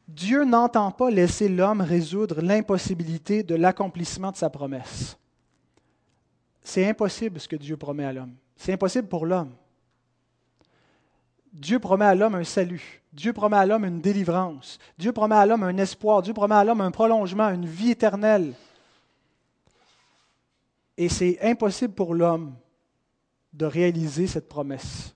[0.08, 5.18] Dieu n'entend pas laisser l'homme résoudre l'impossibilité de l'accomplissement de sa promesse.
[6.62, 8.34] C'est impossible ce que Dieu promet à l'homme.
[8.56, 9.52] C'est impossible pour l'homme.
[11.52, 13.02] Dieu promet à l'homme un salut.
[13.12, 14.78] Dieu promet à l'homme une délivrance.
[14.98, 16.22] Dieu promet à l'homme un espoir.
[16.22, 18.52] Dieu promet à l'homme un prolongement, une vie éternelle.
[20.96, 22.54] Et c'est impossible pour l'homme
[23.52, 25.14] de réaliser cette promesse.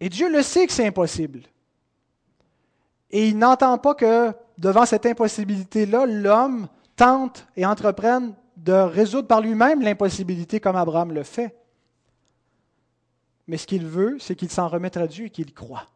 [0.00, 1.42] Et Dieu le sait que c'est impossible.
[3.10, 9.40] Et il n'entend pas que devant cette impossibilité-là, l'homme tente et entreprenne de résoudre par
[9.40, 11.56] lui-même l'impossibilité comme Abraham le fait.
[13.46, 15.86] Mais ce qu'il veut, c'est qu'il s'en remette à Dieu et qu'il croit,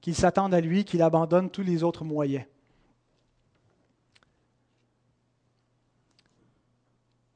[0.00, 2.44] qu'il s'attende à lui, qu'il abandonne tous les autres moyens.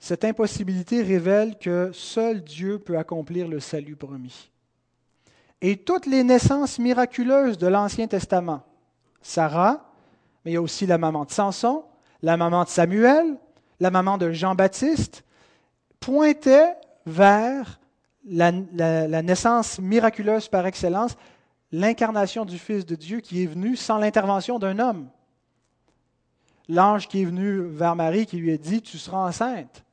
[0.01, 4.51] Cette impossibilité révèle que seul Dieu peut accomplir le salut promis.
[5.61, 8.63] Et toutes les naissances miraculeuses de l'Ancien Testament,
[9.21, 9.93] Sarah,
[10.45, 11.85] mais il y a aussi la maman de Samson,
[12.23, 13.37] la maman de Samuel,
[13.79, 15.23] la maman de Jean-Baptiste,
[16.01, 17.79] pointaient vers
[18.25, 18.53] la,
[19.23, 21.15] naissance miraculeuse par excellence,
[21.73, 25.11] l'incarnation du Fils de Dieu qui est venu sans l'intervention d'un homme.
[26.71, 29.85] L'ange qui est venu vers Marie qui lui a dit, tu seras enceinte.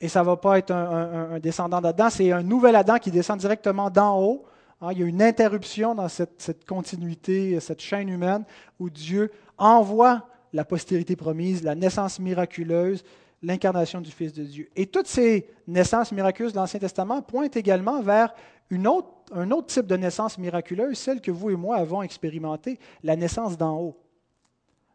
[0.00, 3.38] Et ça ne va pas être un, descendant d'Adam, c'est un nouvel Adam qui descend
[3.38, 4.44] directement d'en haut.
[4.80, 8.44] Ah, il y a une interruption dans cette, continuité, cette chaîne humaine
[8.78, 13.02] où Dieu envoie la postérité promise, la naissance miraculeuse,
[13.42, 14.68] l'incarnation du Fils de Dieu.
[14.76, 18.34] Et toutes ces naissances miraculeuses de l'Ancien Testament pointent également vers
[18.70, 18.88] une
[19.32, 23.58] un autre type de naissance miraculeuse, celle que vous et moi avons expérimentée, la naissance
[23.58, 23.96] d'en haut.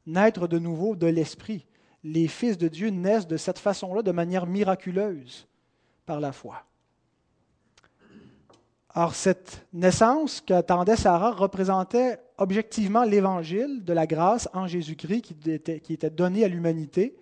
[0.06, 1.66] Naître de nouveau de l'Esprit
[2.04, 5.48] les fils de Dieu naissent de cette façon-là, de manière miraculeuse,
[6.06, 6.66] par la foi.
[8.96, 16.10] Or, cette naissance qu'attendait Sarah représentait objectivement l'évangile de la grâce en Jésus-Christ qui était,
[16.12, 17.16] donné à l'humanité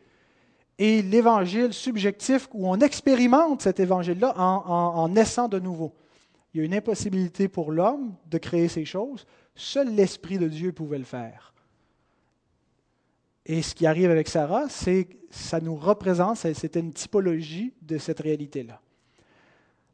[0.77, 5.93] et l'évangile subjectif où on expérimente cet évangile-là en, naissant de nouveau.
[6.53, 9.25] Il y a une impossibilité pour l'homme de créer ces choses.
[9.55, 11.50] Seul l'Esprit de Dieu pouvait le faire.
[13.45, 18.19] Et ce qui arrive avec Sarah, c'est ça nous représente, c'était une typologie de cette
[18.19, 18.81] réalité-là.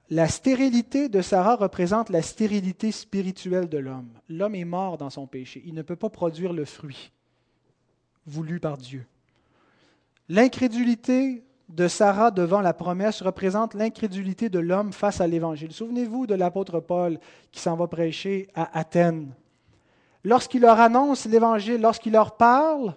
[0.10, 4.10] La stérilité de Sarah représente la stérilité spirituelle de l'homme.
[4.30, 5.62] L'homme est mort dans son péché.
[5.66, 7.12] Il ne peut pas produire le fruit
[8.26, 9.06] voulu par Dieu.
[10.30, 15.74] L'incrédulité de Sarah devant la promesse représente l'incrédulité de l'homme face à l'Évangile.
[15.74, 17.20] Souvenez-vous de l'apôtre Paul
[17.52, 19.34] qui s'en va prêcher à Athènes.
[20.24, 22.96] Lorsqu'il leur annonce l'Évangile, lorsqu'il leur parle,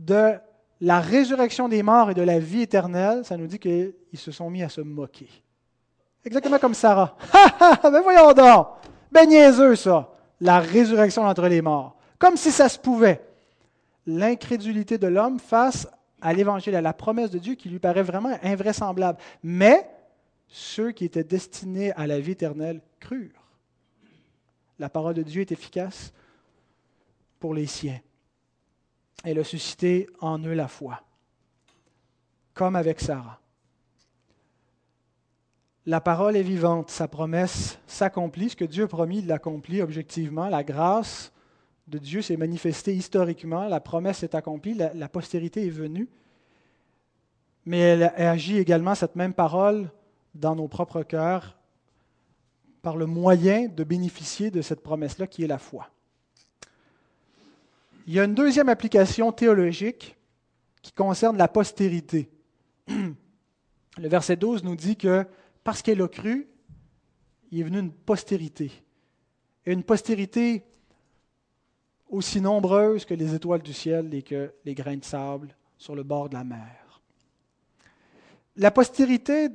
[0.00, 0.34] de
[0.80, 4.48] la résurrection des morts et de la vie éternelle, ça nous dit qu'ils se sont
[4.48, 5.28] mis à se moquer.
[6.24, 7.16] Exactement comme Sarah.
[7.82, 8.68] ben voyons donc!
[9.12, 10.10] Ben niaiseux, ça!
[10.40, 11.96] La résurrection entre les morts.
[12.18, 13.22] Comme si ça se pouvait.
[14.06, 15.86] L'incrédulité de l'homme face
[16.22, 19.18] à l'évangile, à la promesse de Dieu qui lui paraît vraiment invraisemblable.
[19.42, 19.86] Mais
[20.48, 23.48] ceux qui étaient destinés à la vie éternelle crurent.
[24.78, 26.12] La parole de Dieu est efficace
[27.38, 28.00] pour les siens
[29.24, 31.02] elle a suscité en eux la foi,
[32.54, 33.40] comme avec Sarah.
[35.86, 40.48] La parole est vivante, sa promesse s'accomplit, ce que Dieu a promis, il l'accomplit objectivement,
[40.48, 41.32] la grâce
[41.88, 46.08] de Dieu s'est manifestée historiquement, la promesse est accomplie, la, postérité est venue,
[47.64, 49.90] mais elle agit également, cette même parole,
[50.34, 51.58] dans nos propres cœurs,
[52.82, 55.88] par le moyen de bénéficier de cette promesse-là qui est la foi.
[58.10, 60.16] Il y a une deuxième application théologique
[60.82, 62.28] qui concerne la postérité.
[62.88, 65.24] Le verset 12 nous dit que
[65.62, 66.48] parce qu'elle a cru,
[67.52, 68.72] il est venu une postérité.
[69.64, 70.64] Et une postérité
[72.08, 76.02] aussi nombreuse que les étoiles du ciel et que les grains de sable sur le
[76.02, 77.00] bord de la mer.
[78.56, 79.50] La postérité,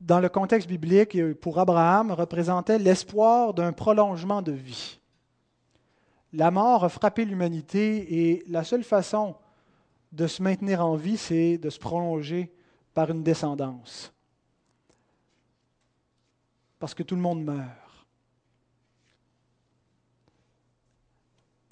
[0.00, 4.99] dans le contexte biblique, pour Abraham, représentait l'espoir d'un prolongement de vie.
[6.32, 9.34] La mort a frappé l'humanité et la seule façon
[10.12, 12.52] de se maintenir en vie, c'est de se prolonger
[12.94, 14.12] par une descendance.
[16.78, 17.80] Parce que tout le monde meurt.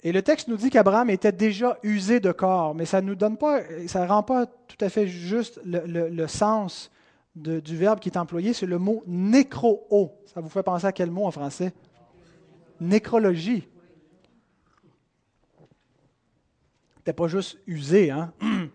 [0.01, 3.37] Et le texte nous dit qu'Abraham était déjà usé de corps, mais ça ne donne
[3.37, 6.89] pas, ça rend pas tout à fait juste le, sens
[7.35, 9.85] du verbe qui est employé, c'est le mot nécro
[10.33, 11.73] Ça vous fait penser à quel mot en français?
[12.79, 13.67] Nécrologie.
[17.09, 18.11] N'était pas juste usé.
[18.11, 18.33] Hein?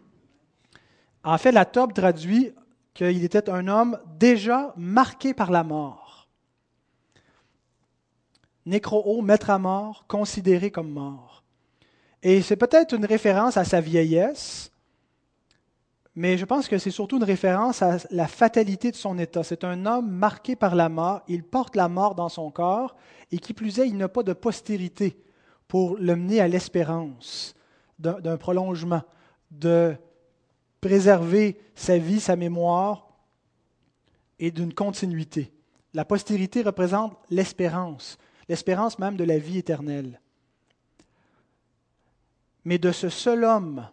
[1.27, 2.53] En fait, la Tobe traduit
[2.93, 6.29] qu'il était un homme déjà marqué par la mort.
[8.67, 11.43] Nécro, mettre à mort, considéré comme mort.
[12.23, 14.71] Et c'est peut-être une référence à sa vieillesse,
[16.15, 19.43] mais je pense que c'est surtout une référence à la fatalité de son état.
[19.43, 22.97] C'est un homme marqué par la mort, il porte la mort dans son corps,
[23.33, 25.17] et qui plus est, il n'a pas de postérité
[25.69, 27.55] pour le mener à l'espérance
[27.99, 29.03] d'un prolongement,
[29.51, 29.97] de
[30.81, 33.09] préserver sa vie, sa mémoire
[34.39, 35.53] et d'une continuité.
[35.95, 40.21] La postérité représente l'espérance, l'espérance même de la vie éternelle.
[42.65, 43.89] Mais de ce seul homme,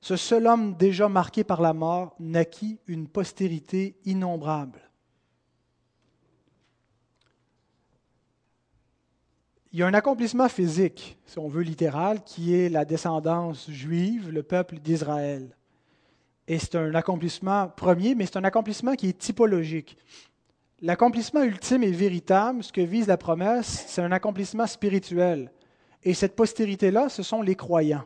[0.00, 4.83] ce seul homme déjà marqué par la mort, naquit une postérité innombrable.
[9.74, 14.30] Il y a un accomplissement physique, si on veut littéral, qui est la descendance juive,
[14.30, 15.56] le peuple d'Israël.
[16.46, 19.98] Et c'est un accomplissement premier, mais c'est un accomplissement qui est typologique.
[20.80, 25.50] L'accomplissement ultime et véritable, ce que vise la promesse, c'est un accomplissement spirituel.
[26.04, 28.04] Et cette postérité-là, ce sont les croyants.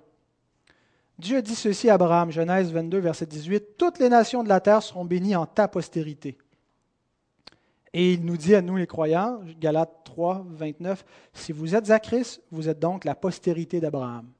[1.18, 4.82] Dieu dit ceci à Abraham, Genèse 22, verset 18, Toutes les nations de la terre
[4.82, 6.38] seront bénies en ta postérité.
[7.92, 11.98] Et il nous dit à nous les croyants, Galates 3, 29, Si vous êtes à
[11.98, 14.30] Christ, vous êtes donc la postérité d'Abraham,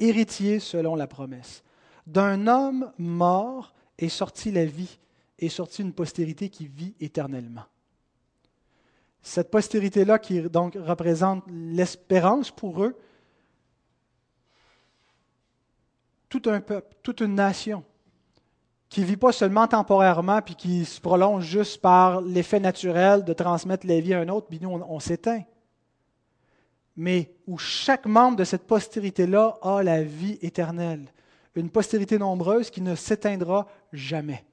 [0.00, 1.62] héritier selon la promesse.
[2.06, 4.98] D'un homme mort est sortie la vie,
[5.38, 7.64] est sortie une postérité qui vit éternellement.
[9.22, 12.94] Cette postérité-là qui donc représente l'espérance pour eux,
[16.28, 17.84] tout un peuple, toute une nation
[18.88, 23.32] qui ne vit pas seulement temporairement, puis qui se prolonge juste par l'effet naturel de
[23.32, 25.42] transmettre la vie à un autre, puis nous, on, s'éteint.
[26.96, 31.06] Mais où chaque membre de cette postérité-là a la vie éternelle.
[31.56, 34.44] Une postérité nombreuse qui ne s'éteindra jamais,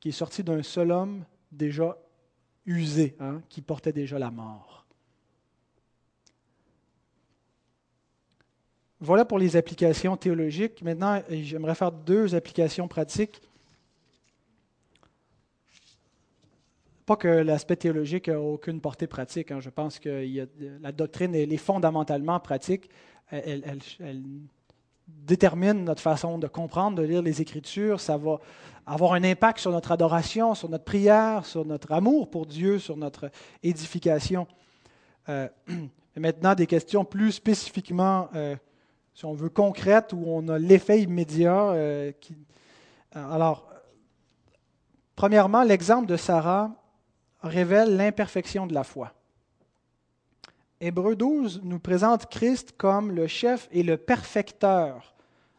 [0.00, 1.96] qui est sortie d'un seul homme déjà
[2.66, 4.86] usé, hein, qui portait déjà la mort.
[9.00, 10.82] Voilà pour les applications théologiques.
[10.82, 13.40] Maintenant, j'aimerais faire deux applications pratiques.
[17.06, 19.52] Pas que l'aspect théologique n'a aucune portée pratique.
[19.52, 19.60] Hein.
[19.60, 20.26] Je pense que
[20.82, 22.90] la doctrine, est fondamentalement pratique.
[23.30, 23.78] Elle,
[25.06, 28.00] détermine notre façon de comprendre, de lire les Écritures.
[28.00, 28.40] Ça va
[28.84, 32.96] avoir un impact sur notre adoration, sur notre prière, sur notre amour pour Dieu, sur
[32.96, 33.30] notre
[33.62, 34.46] édification.
[35.28, 35.48] Euh,
[36.16, 38.56] maintenant, des questions plus spécifiquement euh,
[39.18, 41.70] si on veut, concrète, où on a l'effet immédiat.
[41.70, 42.12] Euh.
[43.12, 43.68] Alors,
[45.16, 46.70] premièrement, l'exemple de Sarah
[47.42, 49.12] révèle l'imperfection de la foi.
[50.80, 55.16] Hébreu 12 nous présente Christ comme le chef et le perfecteur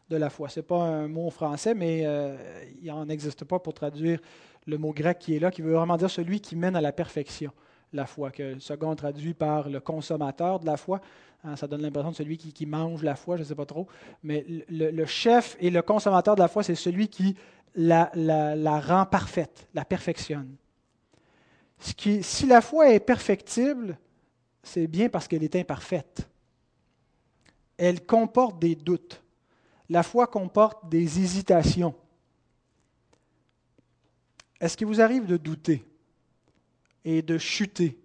[0.08, 0.48] de la foi.
[0.48, 2.38] Ce n'est pas un mot français, mais euh,
[2.80, 4.20] il n'en existe pas pour traduire
[4.66, 6.92] le mot grec qui est là, qui veut vraiment dire celui qui mène à la
[6.92, 7.52] perfection,
[7.92, 11.00] la foi, que le second traduit par le consommateur de la foi.
[11.44, 13.86] Hein, ça donne l'impression de celui qui, mange la foi, je ne sais pas trop.
[14.22, 17.34] Mais le, chef et le consommateur de la foi, c'est celui qui
[17.74, 18.10] la,
[18.80, 20.54] rend parfaite, la perfectionne.
[21.78, 23.98] Si la foi est perfectible,
[24.62, 26.28] c'est bien parce qu'elle est imparfaite.
[27.78, 29.22] Elle comporte des doutes.
[29.88, 31.94] La foi comporte des hésitations.
[34.60, 35.82] Est-ce qu'il vous arrive de douter?
[37.04, 37.98] Et de chuter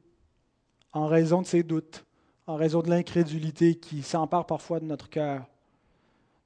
[0.93, 2.05] en raison de ces doutes?
[2.47, 5.45] en raison de l'incrédulité qui s'empare parfois de notre cœur,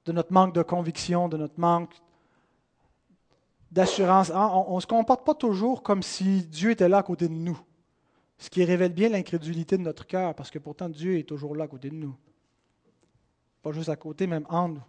[0.06, 1.94] de notre manque de conviction, de notre manque
[3.72, 4.32] d'assurance.
[4.34, 7.60] On ne se comporte pas toujours comme si Dieu était là à côté de nous,
[8.38, 11.66] ce qui révèle bien l'incrédulité de notre cœur, parce que pourtant Dieu est toujours là
[11.66, 12.16] à côté de nous.
[13.62, 14.84] Pas juste à côté, même en nous.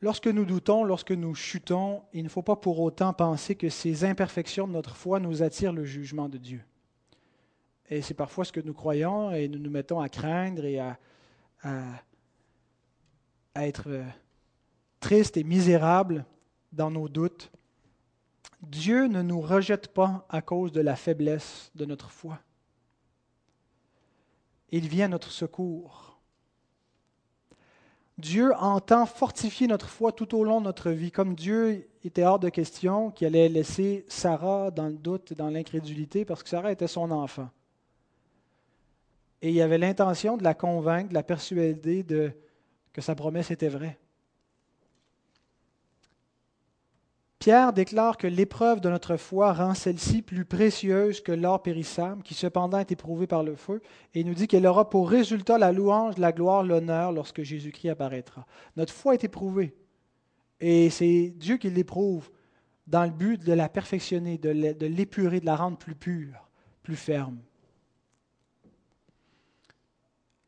[0.00, 4.04] Lorsque nous doutons, lorsque nous chutons, il ne faut pas pour autant penser que ces
[4.04, 6.62] imperfections de notre foi nous attirent le jugement de Dieu.
[7.90, 10.98] Et c'est parfois ce que nous croyons et nous nous mettons à craindre et à,
[13.56, 14.04] être euh,
[15.00, 16.24] tristes et misérables
[16.70, 17.50] dans nos doutes.
[18.62, 22.38] Dieu ne nous rejette pas à cause de la faiblesse de notre foi.
[24.70, 26.17] Il vient à notre secours.
[28.18, 32.40] Dieu entend fortifier notre foi tout au long de notre vie, comme Dieu était hors
[32.40, 36.72] de question qu'il allait laisser Sarah dans le doute et dans l'incrédulité, parce que Sarah
[36.72, 37.48] était son enfant.
[39.40, 42.32] Et il avait l'intention de la convaincre, de la persuader de,
[42.92, 43.96] que sa promesse était vraie.
[47.38, 52.34] Pierre déclare que l'épreuve de notre foi rend celle-ci plus précieuse que l'or périssable, qui
[52.34, 53.80] cependant est éprouvé par le feu,
[54.14, 58.44] et nous dit qu'elle aura pour résultat la louange, la gloire, l'honneur lorsque Jésus-Christ apparaîtra.
[58.76, 59.76] Notre foi est éprouvée,
[60.60, 62.28] et c'est Dieu qui l'éprouve
[62.88, 66.48] dans le but de la perfectionner, de l'épurer, de la rendre plus pure,
[66.82, 67.38] plus ferme.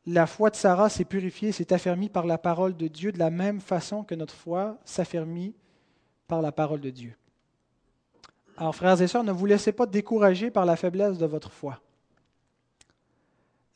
[0.06, 3.30] La foi de Sarah s'est purifiée, s'est affermie par la parole de Dieu de la
[3.30, 5.54] même façon que notre foi s'affermit
[6.30, 7.14] par la parole de Dieu.
[8.56, 11.80] Alors, frères et sœurs, ne vous laissez pas décourager par la faiblesse de votre foi.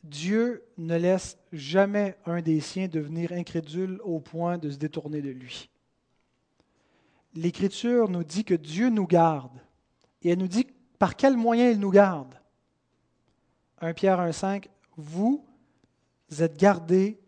[0.03, 5.29] Dieu ne laisse jamais un des siens devenir incrédule au point de se détourner de
[5.29, 5.69] lui.
[7.33, 9.59] l'Écriture nous dit que Dieu nous garde.
[10.21, 12.33] Et elle nous dit par quel moyen il nous garde.
[13.81, 15.43] 1 Pierre 1,5 Vous
[16.39, 17.19] êtes gardés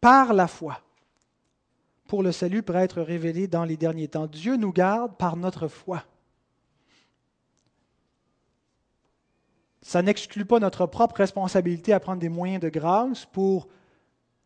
[0.00, 0.85] par la foi
[2.06, 4.26] pour le salut pour être révélé dans les derniers temps.
[4.26, 6.04] Dieu nous garde par notre foi.
[9.82, 13.68] Ça n'exclut pas notre propre responsabilité à prendre des moyens de grâce pour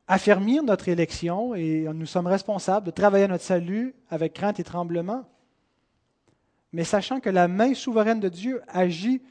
[0.06, 4.64] affermir notre élection et nous sommes responsables de travailler à notre salut avec crainte et
[4.64, 5.24] tremblement.
[6.72, 9.22] Mais sachant que la main souveraine de Dieu agit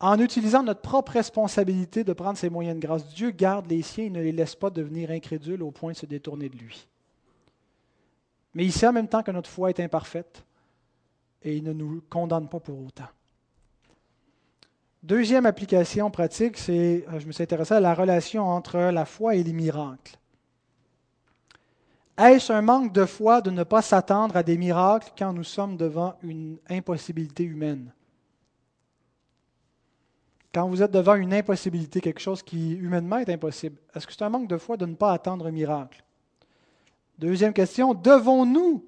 [0.00, 3.08] en utilisant notre propre responsabilité de prendre ces moyens de grâce.
[3.14, 6.06] Dieu garde les siens et ne les laisse pas devenir incrédules au point de se
[6.06, 6.88] détourner de lui.
[8.54, 10.44] Mais il sait en même temps que notre foi est imparfaite
[11.42, 13.08] et il ne nous condamne pas pour autant.
[15.02, 19.36] Deuxième application pratique, c'est, euh, je me suis intéressé à la relation entre la foi
[19.36, 20.18] et les miracles.
[22.18, 25.76] Est-ce un manque de foi de ne pas s'attendre à des miracles quand nous sommes
[25.76, 27.92] devant une impossibilité humaine?
[30.52, 34.24] Quand vous êtes devant une impossibilité, quelque chose qui humainement est impossible, est-ce que c'est
[34.24, 36.02] un manque de foi de ne pas attendre un miracle?
[37.18, 38.84] Deuxième question, devons-nous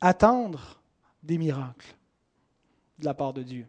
[0.00, 0.80] attendre
[1.22, 1.94] des miracles
[2.98, 3.66] de la part de Dieu?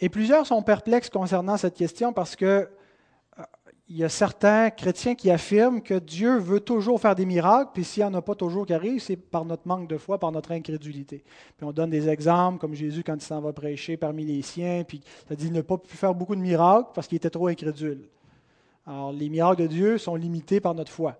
[0.00, 2.68] Et plusieurs sont perplexes concernant cette question parce que
[3.38, 3.42] euh,
[3.88, 7.84] il y a certains chrétiens qui affirment que Dieu veut toujours faire des miracles, puis
[7.84, 10.32] s'il n'y en a pas toujours qui arrivent, c'est par notre manque de foi, par
[10.32, 11.24] notre incrédulité.
[11.56, 14.82] Puis on donne des exemples, comme Jésus quand il s'en va prêcher parmi les siens,
[14.86, 18.08] puis ça dit n'a pas pu faire beaucoup de miracles parce qu'il était trop incrédule.
[18.88, 21.18] Alors les miracles de Dieu sont limités par notre foi.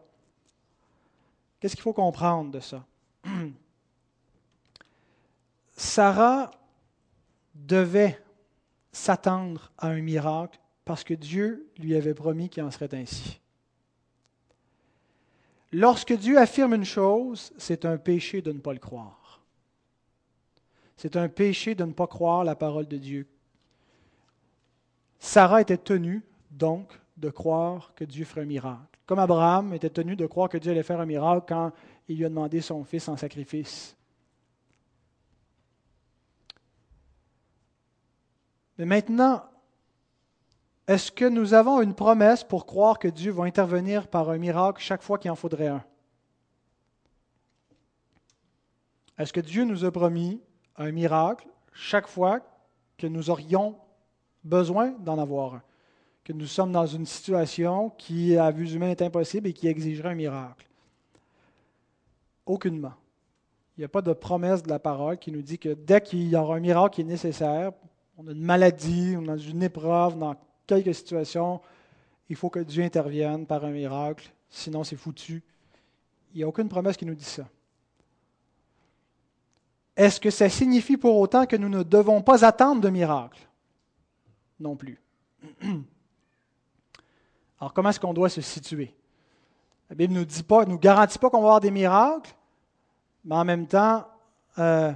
[1.60, 2.86] Qu'est-ce qu'il faut comprendre de ça?
[5.76, 6.50] Sarah
[7.54, 8.18] devait
[8.90, 13.38] s'attendre à un miracle parce que Dieu lui avait promis qu'il en serait ainsi.
[15.70, 19.42] Lorsque Dieu affirme une chose, c'est un péché de ne pas le croire.
[20.96, 23.26] C'est un péché de ne pas croire la parole de Dieu.
[25.18, 28.98] Sarah était tenue, donc, de croire que Dieu ferait un miracle.
[29.06, 31.72] Comme Abraham était tenu de croire que Dieu allait faire un miracle quand
[32.08, 33.96] il lui a demandé son fils en sacrifice.
[38.78, 39.42] Mais maintenant,
[40.86, 44.80] est-ce que nous avons une promesse pour croire que Dieu va intervenir par un miracle
[44.80, 45.84] chaque fois qu'il en faudrait un?
[49.18, 50.40] Est-ce que Dieu nous a promis
[50.76, 52.40] un miracle chaque fois
[52.96, 53.76] que nous aurions
[54.44, 55.62] besoin d'en avoir un?
[56.28, 60.10] Que nous sommes dans une situation qui, à vue humaine, est impossible et qui exigerait
[60.10, 60.68] un miracle?
[62.44, 62.92] Aucunement.
[63.74, 66.28] Il n'y a pas de promesse de la parole qui nous dit que dès qu'il
[66.28, 67.72] y aura un miracle qui est nécessaire,
[68.18, 71.62] on a une maladie, on a une épreuve, dans quelques situations,
[72.28, 75.42] il faut que Dieu intervienne par un miracle, sinon c'est foutu.
[76.34, 77.48] Il n'y a aucune promesse qui nous dit ça.
[79.96, 83.40] Est-ce que ça signifie pour autant que nous ne devons pas attendre de miracle?
[84.60, 85.00] Non plus.
[87.60, 88.94] Alors comment est-ce qu'on doit se situer?
[89.90, 90.24] La Bible ne
[90.64, 92.34] nous, garantit pas qu'on va avoir des miracles,
[93.24, 94.06] mais en même temps,
[94.58, 94.92] euh,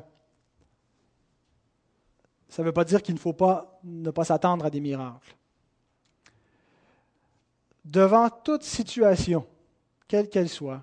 [2.49, 5.35] ça ne veut pas dire qu'il ne faut pas ne pas s'attendre à des miracles.
[7.85, 9.47] Devant toute situation,
[10.07, 10.83] quelle qu'elle soit,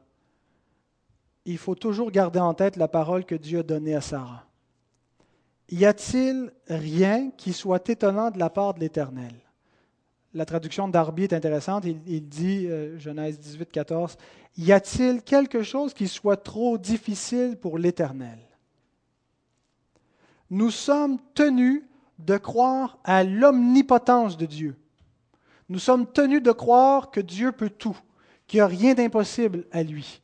[1.46, 4.46] il faut toujours garder en tête la parole que Dieu a donnée à Sarah.
[5.70, 9.36] Y a-t-il rien qui soit étonnant de la part de l'Éternel?
[10.34, 11.86] La traduction d'Arby est intéressante.
[11.86, 14.18] Il, dit, euh, Genèse 18, 14,
[14.58, 18.38] Y a-t-il quelque chose qui soit trop difficile pour l'Éternel?
[20.52, 21.84] Nous sommes tenus
[22.20, 24.76] de croire à l'omnipotence de Dieu.
[25.70, 27.98] Nous sommes tenus de croire que Dieu peut tout,
[28.48, 30.22] qu'il n'y a rien d'impossible à lui,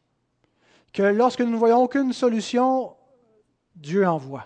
[0.91, 2.95] que lorsque nous ne voyons aucune solution,
[3.75, 4.45] Dieu envoie.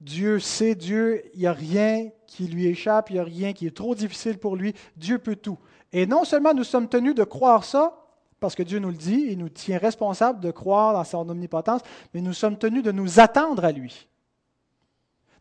[0.00, 3.68] Dieu sait, Dieu, il n'y a rien qui lui échappe, il n'y a rien qui
[3.68, 5.56] est trop difficile pour lui, Dieu peut tout.
[5.92, 7.96] Et non seulement nous sommes tenus de croire ça,
[8.40, 11.82] parce que Dieu nous le dit, il nous tient responsables de croire dans son omnipotence,
[12.12, 14.08] mais nous sommes tenus de nous attendre à lui.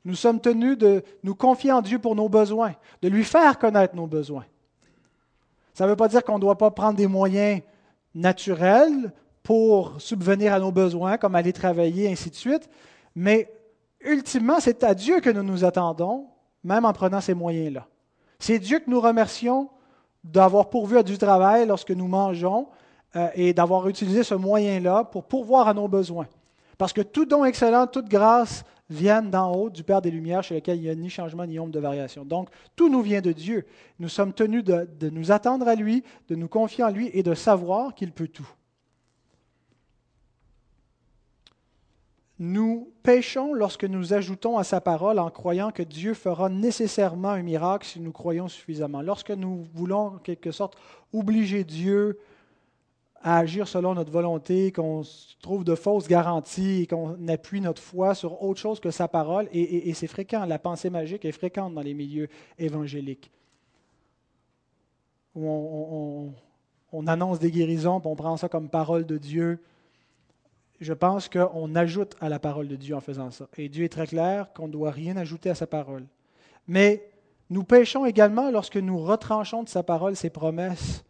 [0.06, 3.96] Nous sommes tenus de nous confier en Dieu pour nos besoins, de lui faire connaître
[3.96, 4.46] nos besoins.
[5.74, 7.62] Ça ne veut pas dire qu'on ne doit pas prendre des moyens
[8.14, 12.70] naturels pour subvenir à nos besoins, comme aller travailler, ainsi de suite,
[13.16, 13.52] mais
[14.00, 16.28] ultimement, c'est à Dieu que nous nous attendons,
[16.64, 17.88] même en prenant ces moyens-là.
[18.40, 19.70] C'est Dieu que nous remercions
[20.24, 22.68] d'avoir pourvu à du travail lorsque nous mangeons
[23.16, 26.28] euh, et d'avoir utilisé ce moyen-là pour pourvoir à nos besoins.
[26.78, 30.56] Parce que tout don excellent, toute grâce viennent d'en haut du Père des Lumières, chez
[30.56, 32.26] lequel il n'y a ni changement ni ombre de variation.
[32.26, 33.66] Donc, tout nous vient de Dieu.
[34.00, 37.24] Nous sommes tenus de, de nous attendre à lui, de nous confier en lui et
[37.24, 38.48] de savoir qu'il peut tout.
[42.40, 47.44] Nous péchons lorsque nous ajoutons à sa parole en croyant que Dieu fera nécessairement un
[47.44, 49.02] miracle si nous croyons suffisamment.
[49.02, 50.76] Lorsque nous voulons, en quelque sorte,
[51.14, 52.20] obliger Dieu
[53.22, 55.04] à agir selon notre volonté, qu'on
[55.42, 59.48] trouve de fausses garanties et qu'on appuie notre foi sur autre chose que sa parole,
[59.54, 62.28] et, c'est fréquent, la pensée magique est fréquente dans les milieux
[62.58, 63.32] évangéliques,
[65.36, 66.34] où on,
[66.92, 69.60] on annonce des guérisons, puis on prend ça comme parole de Dieu
[70.84, 73.48] je pense qu'on ajoute à la parole de Dieu en faisant ça.
[73.58, 76.06] Et Dieu est très clair qu'on ne doit rien ajouter à sa parole.
[76.68, 77.10] Mais
[77.50, 81.04] nous péchons également lorsque nous retranchons de sa parole ses promesses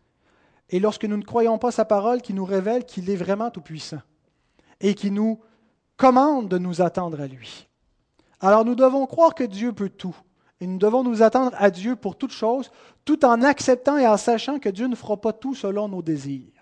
[0.69, 4.01] et lorsque nous ne croyons pas sa parole qui nous révèle qu'il est vraiment tout-puissant
[4.79, 5.39] et qui nous
[5.97, 7.67] commande de nous attendre à lui.
[8.39, 10.15] Alors nous devons croire que Dieu peut tout
[10.59, 12.71] et nous devons nous attendre à Dieu pour toutes choses,
[13.05, 16.52] tout en acceptant et en sachant que Dieu ne fera pas tout selon nos désirs.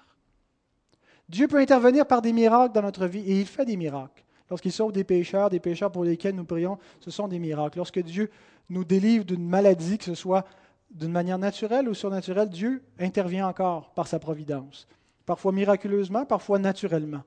[1.31, 4.21] Dieu peut intervenir par des miracles dans notre vie et il fait des miracles.
[4.49, 7.77] Lorsqu'il sauve des pécheurs, des pécheurs pour lesquels nous prions, ce sont des miracles.
[7.77, 8.29] Lorsque Dieu
[8.69, 10.45] nous délivre d'une maladie, que ce soit
[10.89, 14.89] d'une manière naturelle ou surnaturelle, Dieu intervient encore par sa providence.
[15.25, 17.23] Parfois miraculeusement, parfois naturellement.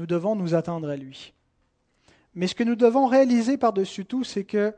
[0.00, 1.32] Nous devons nous attendre à lui.
[2.34, 4.74] Mais ce que nous devons réaliser par-dessus tout, c'est que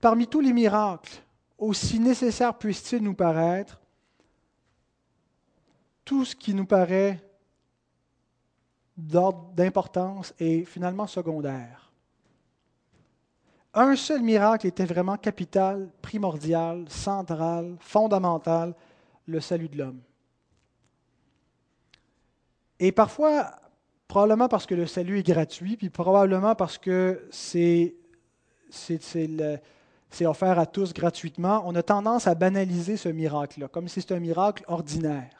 [0.00, 1.20] parmi tous les miracles,
[1.58, 3.80] aussi nécessaires puissent-ils nous paraître,
[6.06, 7.20] tout ce qui nous paraît
[8.96, 11.92] d'ordre d'importance est finalement secondaire.
[13.74, 18.74] Un seul miracle était vraiment capital, primordial, central, fondamental,
[19.26, 20.00] le salut de l'homme.
[22.78, 23.50] Et parfois,
[24.08, 27.96] probablement parce que le salut est gratuit, puis probablement parce que c'est,
[30.20, 34.20] offert à tous gratuitement, on a tendance à banaliser ce miracle-là, comme si c'était un
[34.20, 35.35] miracle ordinaire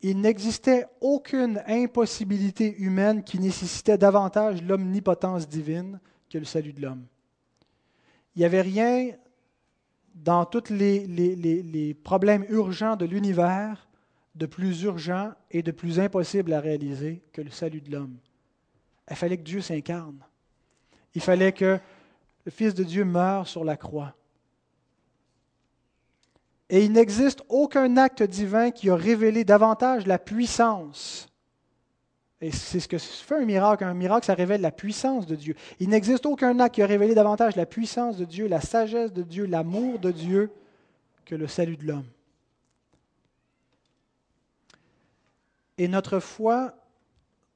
[0.00, 5.98] il n'existait aucune impossibilité humaine qui nécessitait davantage l'omnipotence divine
[6.30, 7.04] que le salut de l'homme.
[8.36, 9.10] Il n'y avait rien
[10.14, 13.88] dans tous les, problèmes urgents de l'univers
[14.34, 18.16] de plus urgent et de plus impossible à réaliser que le salut de l'homme.
[19.10, 20.18] Il fallait que Dieu s'incarne.
[21.14, 21.80] Il fallait que
[22.44, 24.14] le Fils de Dieu meure sur la croix.
[26.70, 31.28] Et il n'existe aucun acte divin qui a révélé davantage la puissance.
[32.40, 33.84] Et c'est ce que fait un miracle.
[33.84, 35.54] Un miracle, ça révèle la puissance de Dieu.
[35.80, 39.22] Il n'existe aucun acte qui a révélé davantage la puissance de Dieu, la sagesse de
[39.22, 40.50] Dieu, l'amour de Dieu
[41.24, 42.06] que le salut de l'homme.
[45.78, 46.74] Et notre foi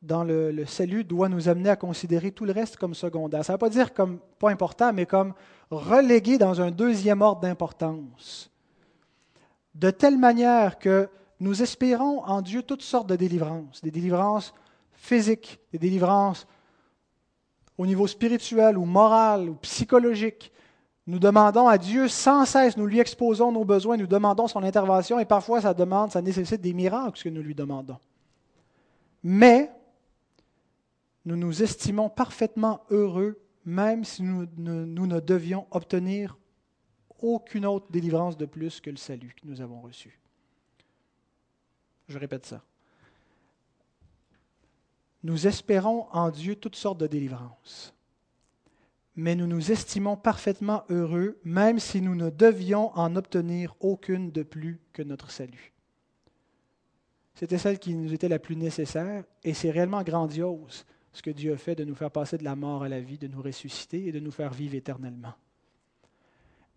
[0.00, 3.44] dans le, le, salut doit nous amener à considérer tout le reste comme secondaire.
[3.44, 5.34] Ça ne veut pas dire comme pas important, mais comme
[5.70, 8.51] relégué dans un deuxième ordre d'importance
[9.74, 11.08] de telle manière que
[11.40, 14.54] nous espérons en Dieu toutes sortes de délivrances, des délivrances
[14.92, 16.46] physiques, des délivrances
[17.78, 20.52] au niveau spirituel ou moral ou psychologique.
[21.06, 25.18] Nous demandons à Dieu sans cesse, nous lui exposons nos besoins, nous demandons son intervention
[25.18, 27.98] et parfois ça demande, ça nécessite des miracles ce que nous lui demandons.
[29.24, 29.72] Mais
[31.24, 36.36] nous nous estimons parfaitement heureux même si nous, nous ne devions obtenir
[37.22, 40.18] aucune autre délivrance de plus que le salut que nous avons reçu.
[42.08, 42.62] Je répète ça.
[45.22, 47.94] Nous espérons en Dieu toutes sortes de délivrances,
[49.14, 54.42] mais nous nous estimons parfaitement heureux, même si nous ne devions en obtenir aucune de
[54.42, 55.72] plus que notre salut.
[57.34, 61.52] C'était celle qui nous était la plus nécessaire, et c'est réellement grandiose ce que Dieu
[61.52, 64.06] a fait de nous faire passer de la mort à la vie, de nous ressusciter
[64.06, 65.34] et de nous faire vivre éternellement.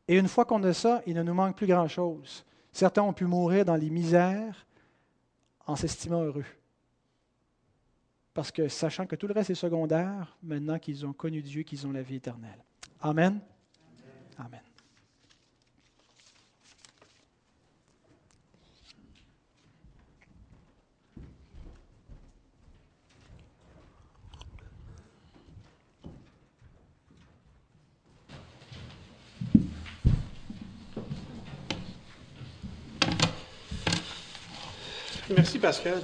[0.07, 2.45] Et une fois qu'on a ça, il ne nous manque plus grand-chose.
[2.71, 4.65] Certains ont pu mourir dans les misères
[5.65, 6.45] en s'estimant heureux.
[8.33, 11.87] Parce que sachant que tout le reste est secondaire, maintenant qu'ils ont connu Dieu, qu'ils
[11.87, 12.63] ont la vie éternelle.
[13.01, 13.39] Amen.
[14.37, 14.61] Amen.
[35.29, 36.03] Merci, Pascal.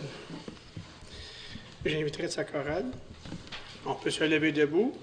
[1.85, 2.85] J'inviterai de sa chorale.
[3.85, 4.97] On peut se lever debout.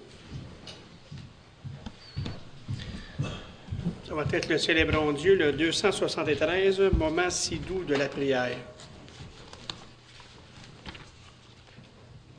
[4.06, 8.56] Ça va être le Célébrons Dieu, le 273, moment si doux de la prière.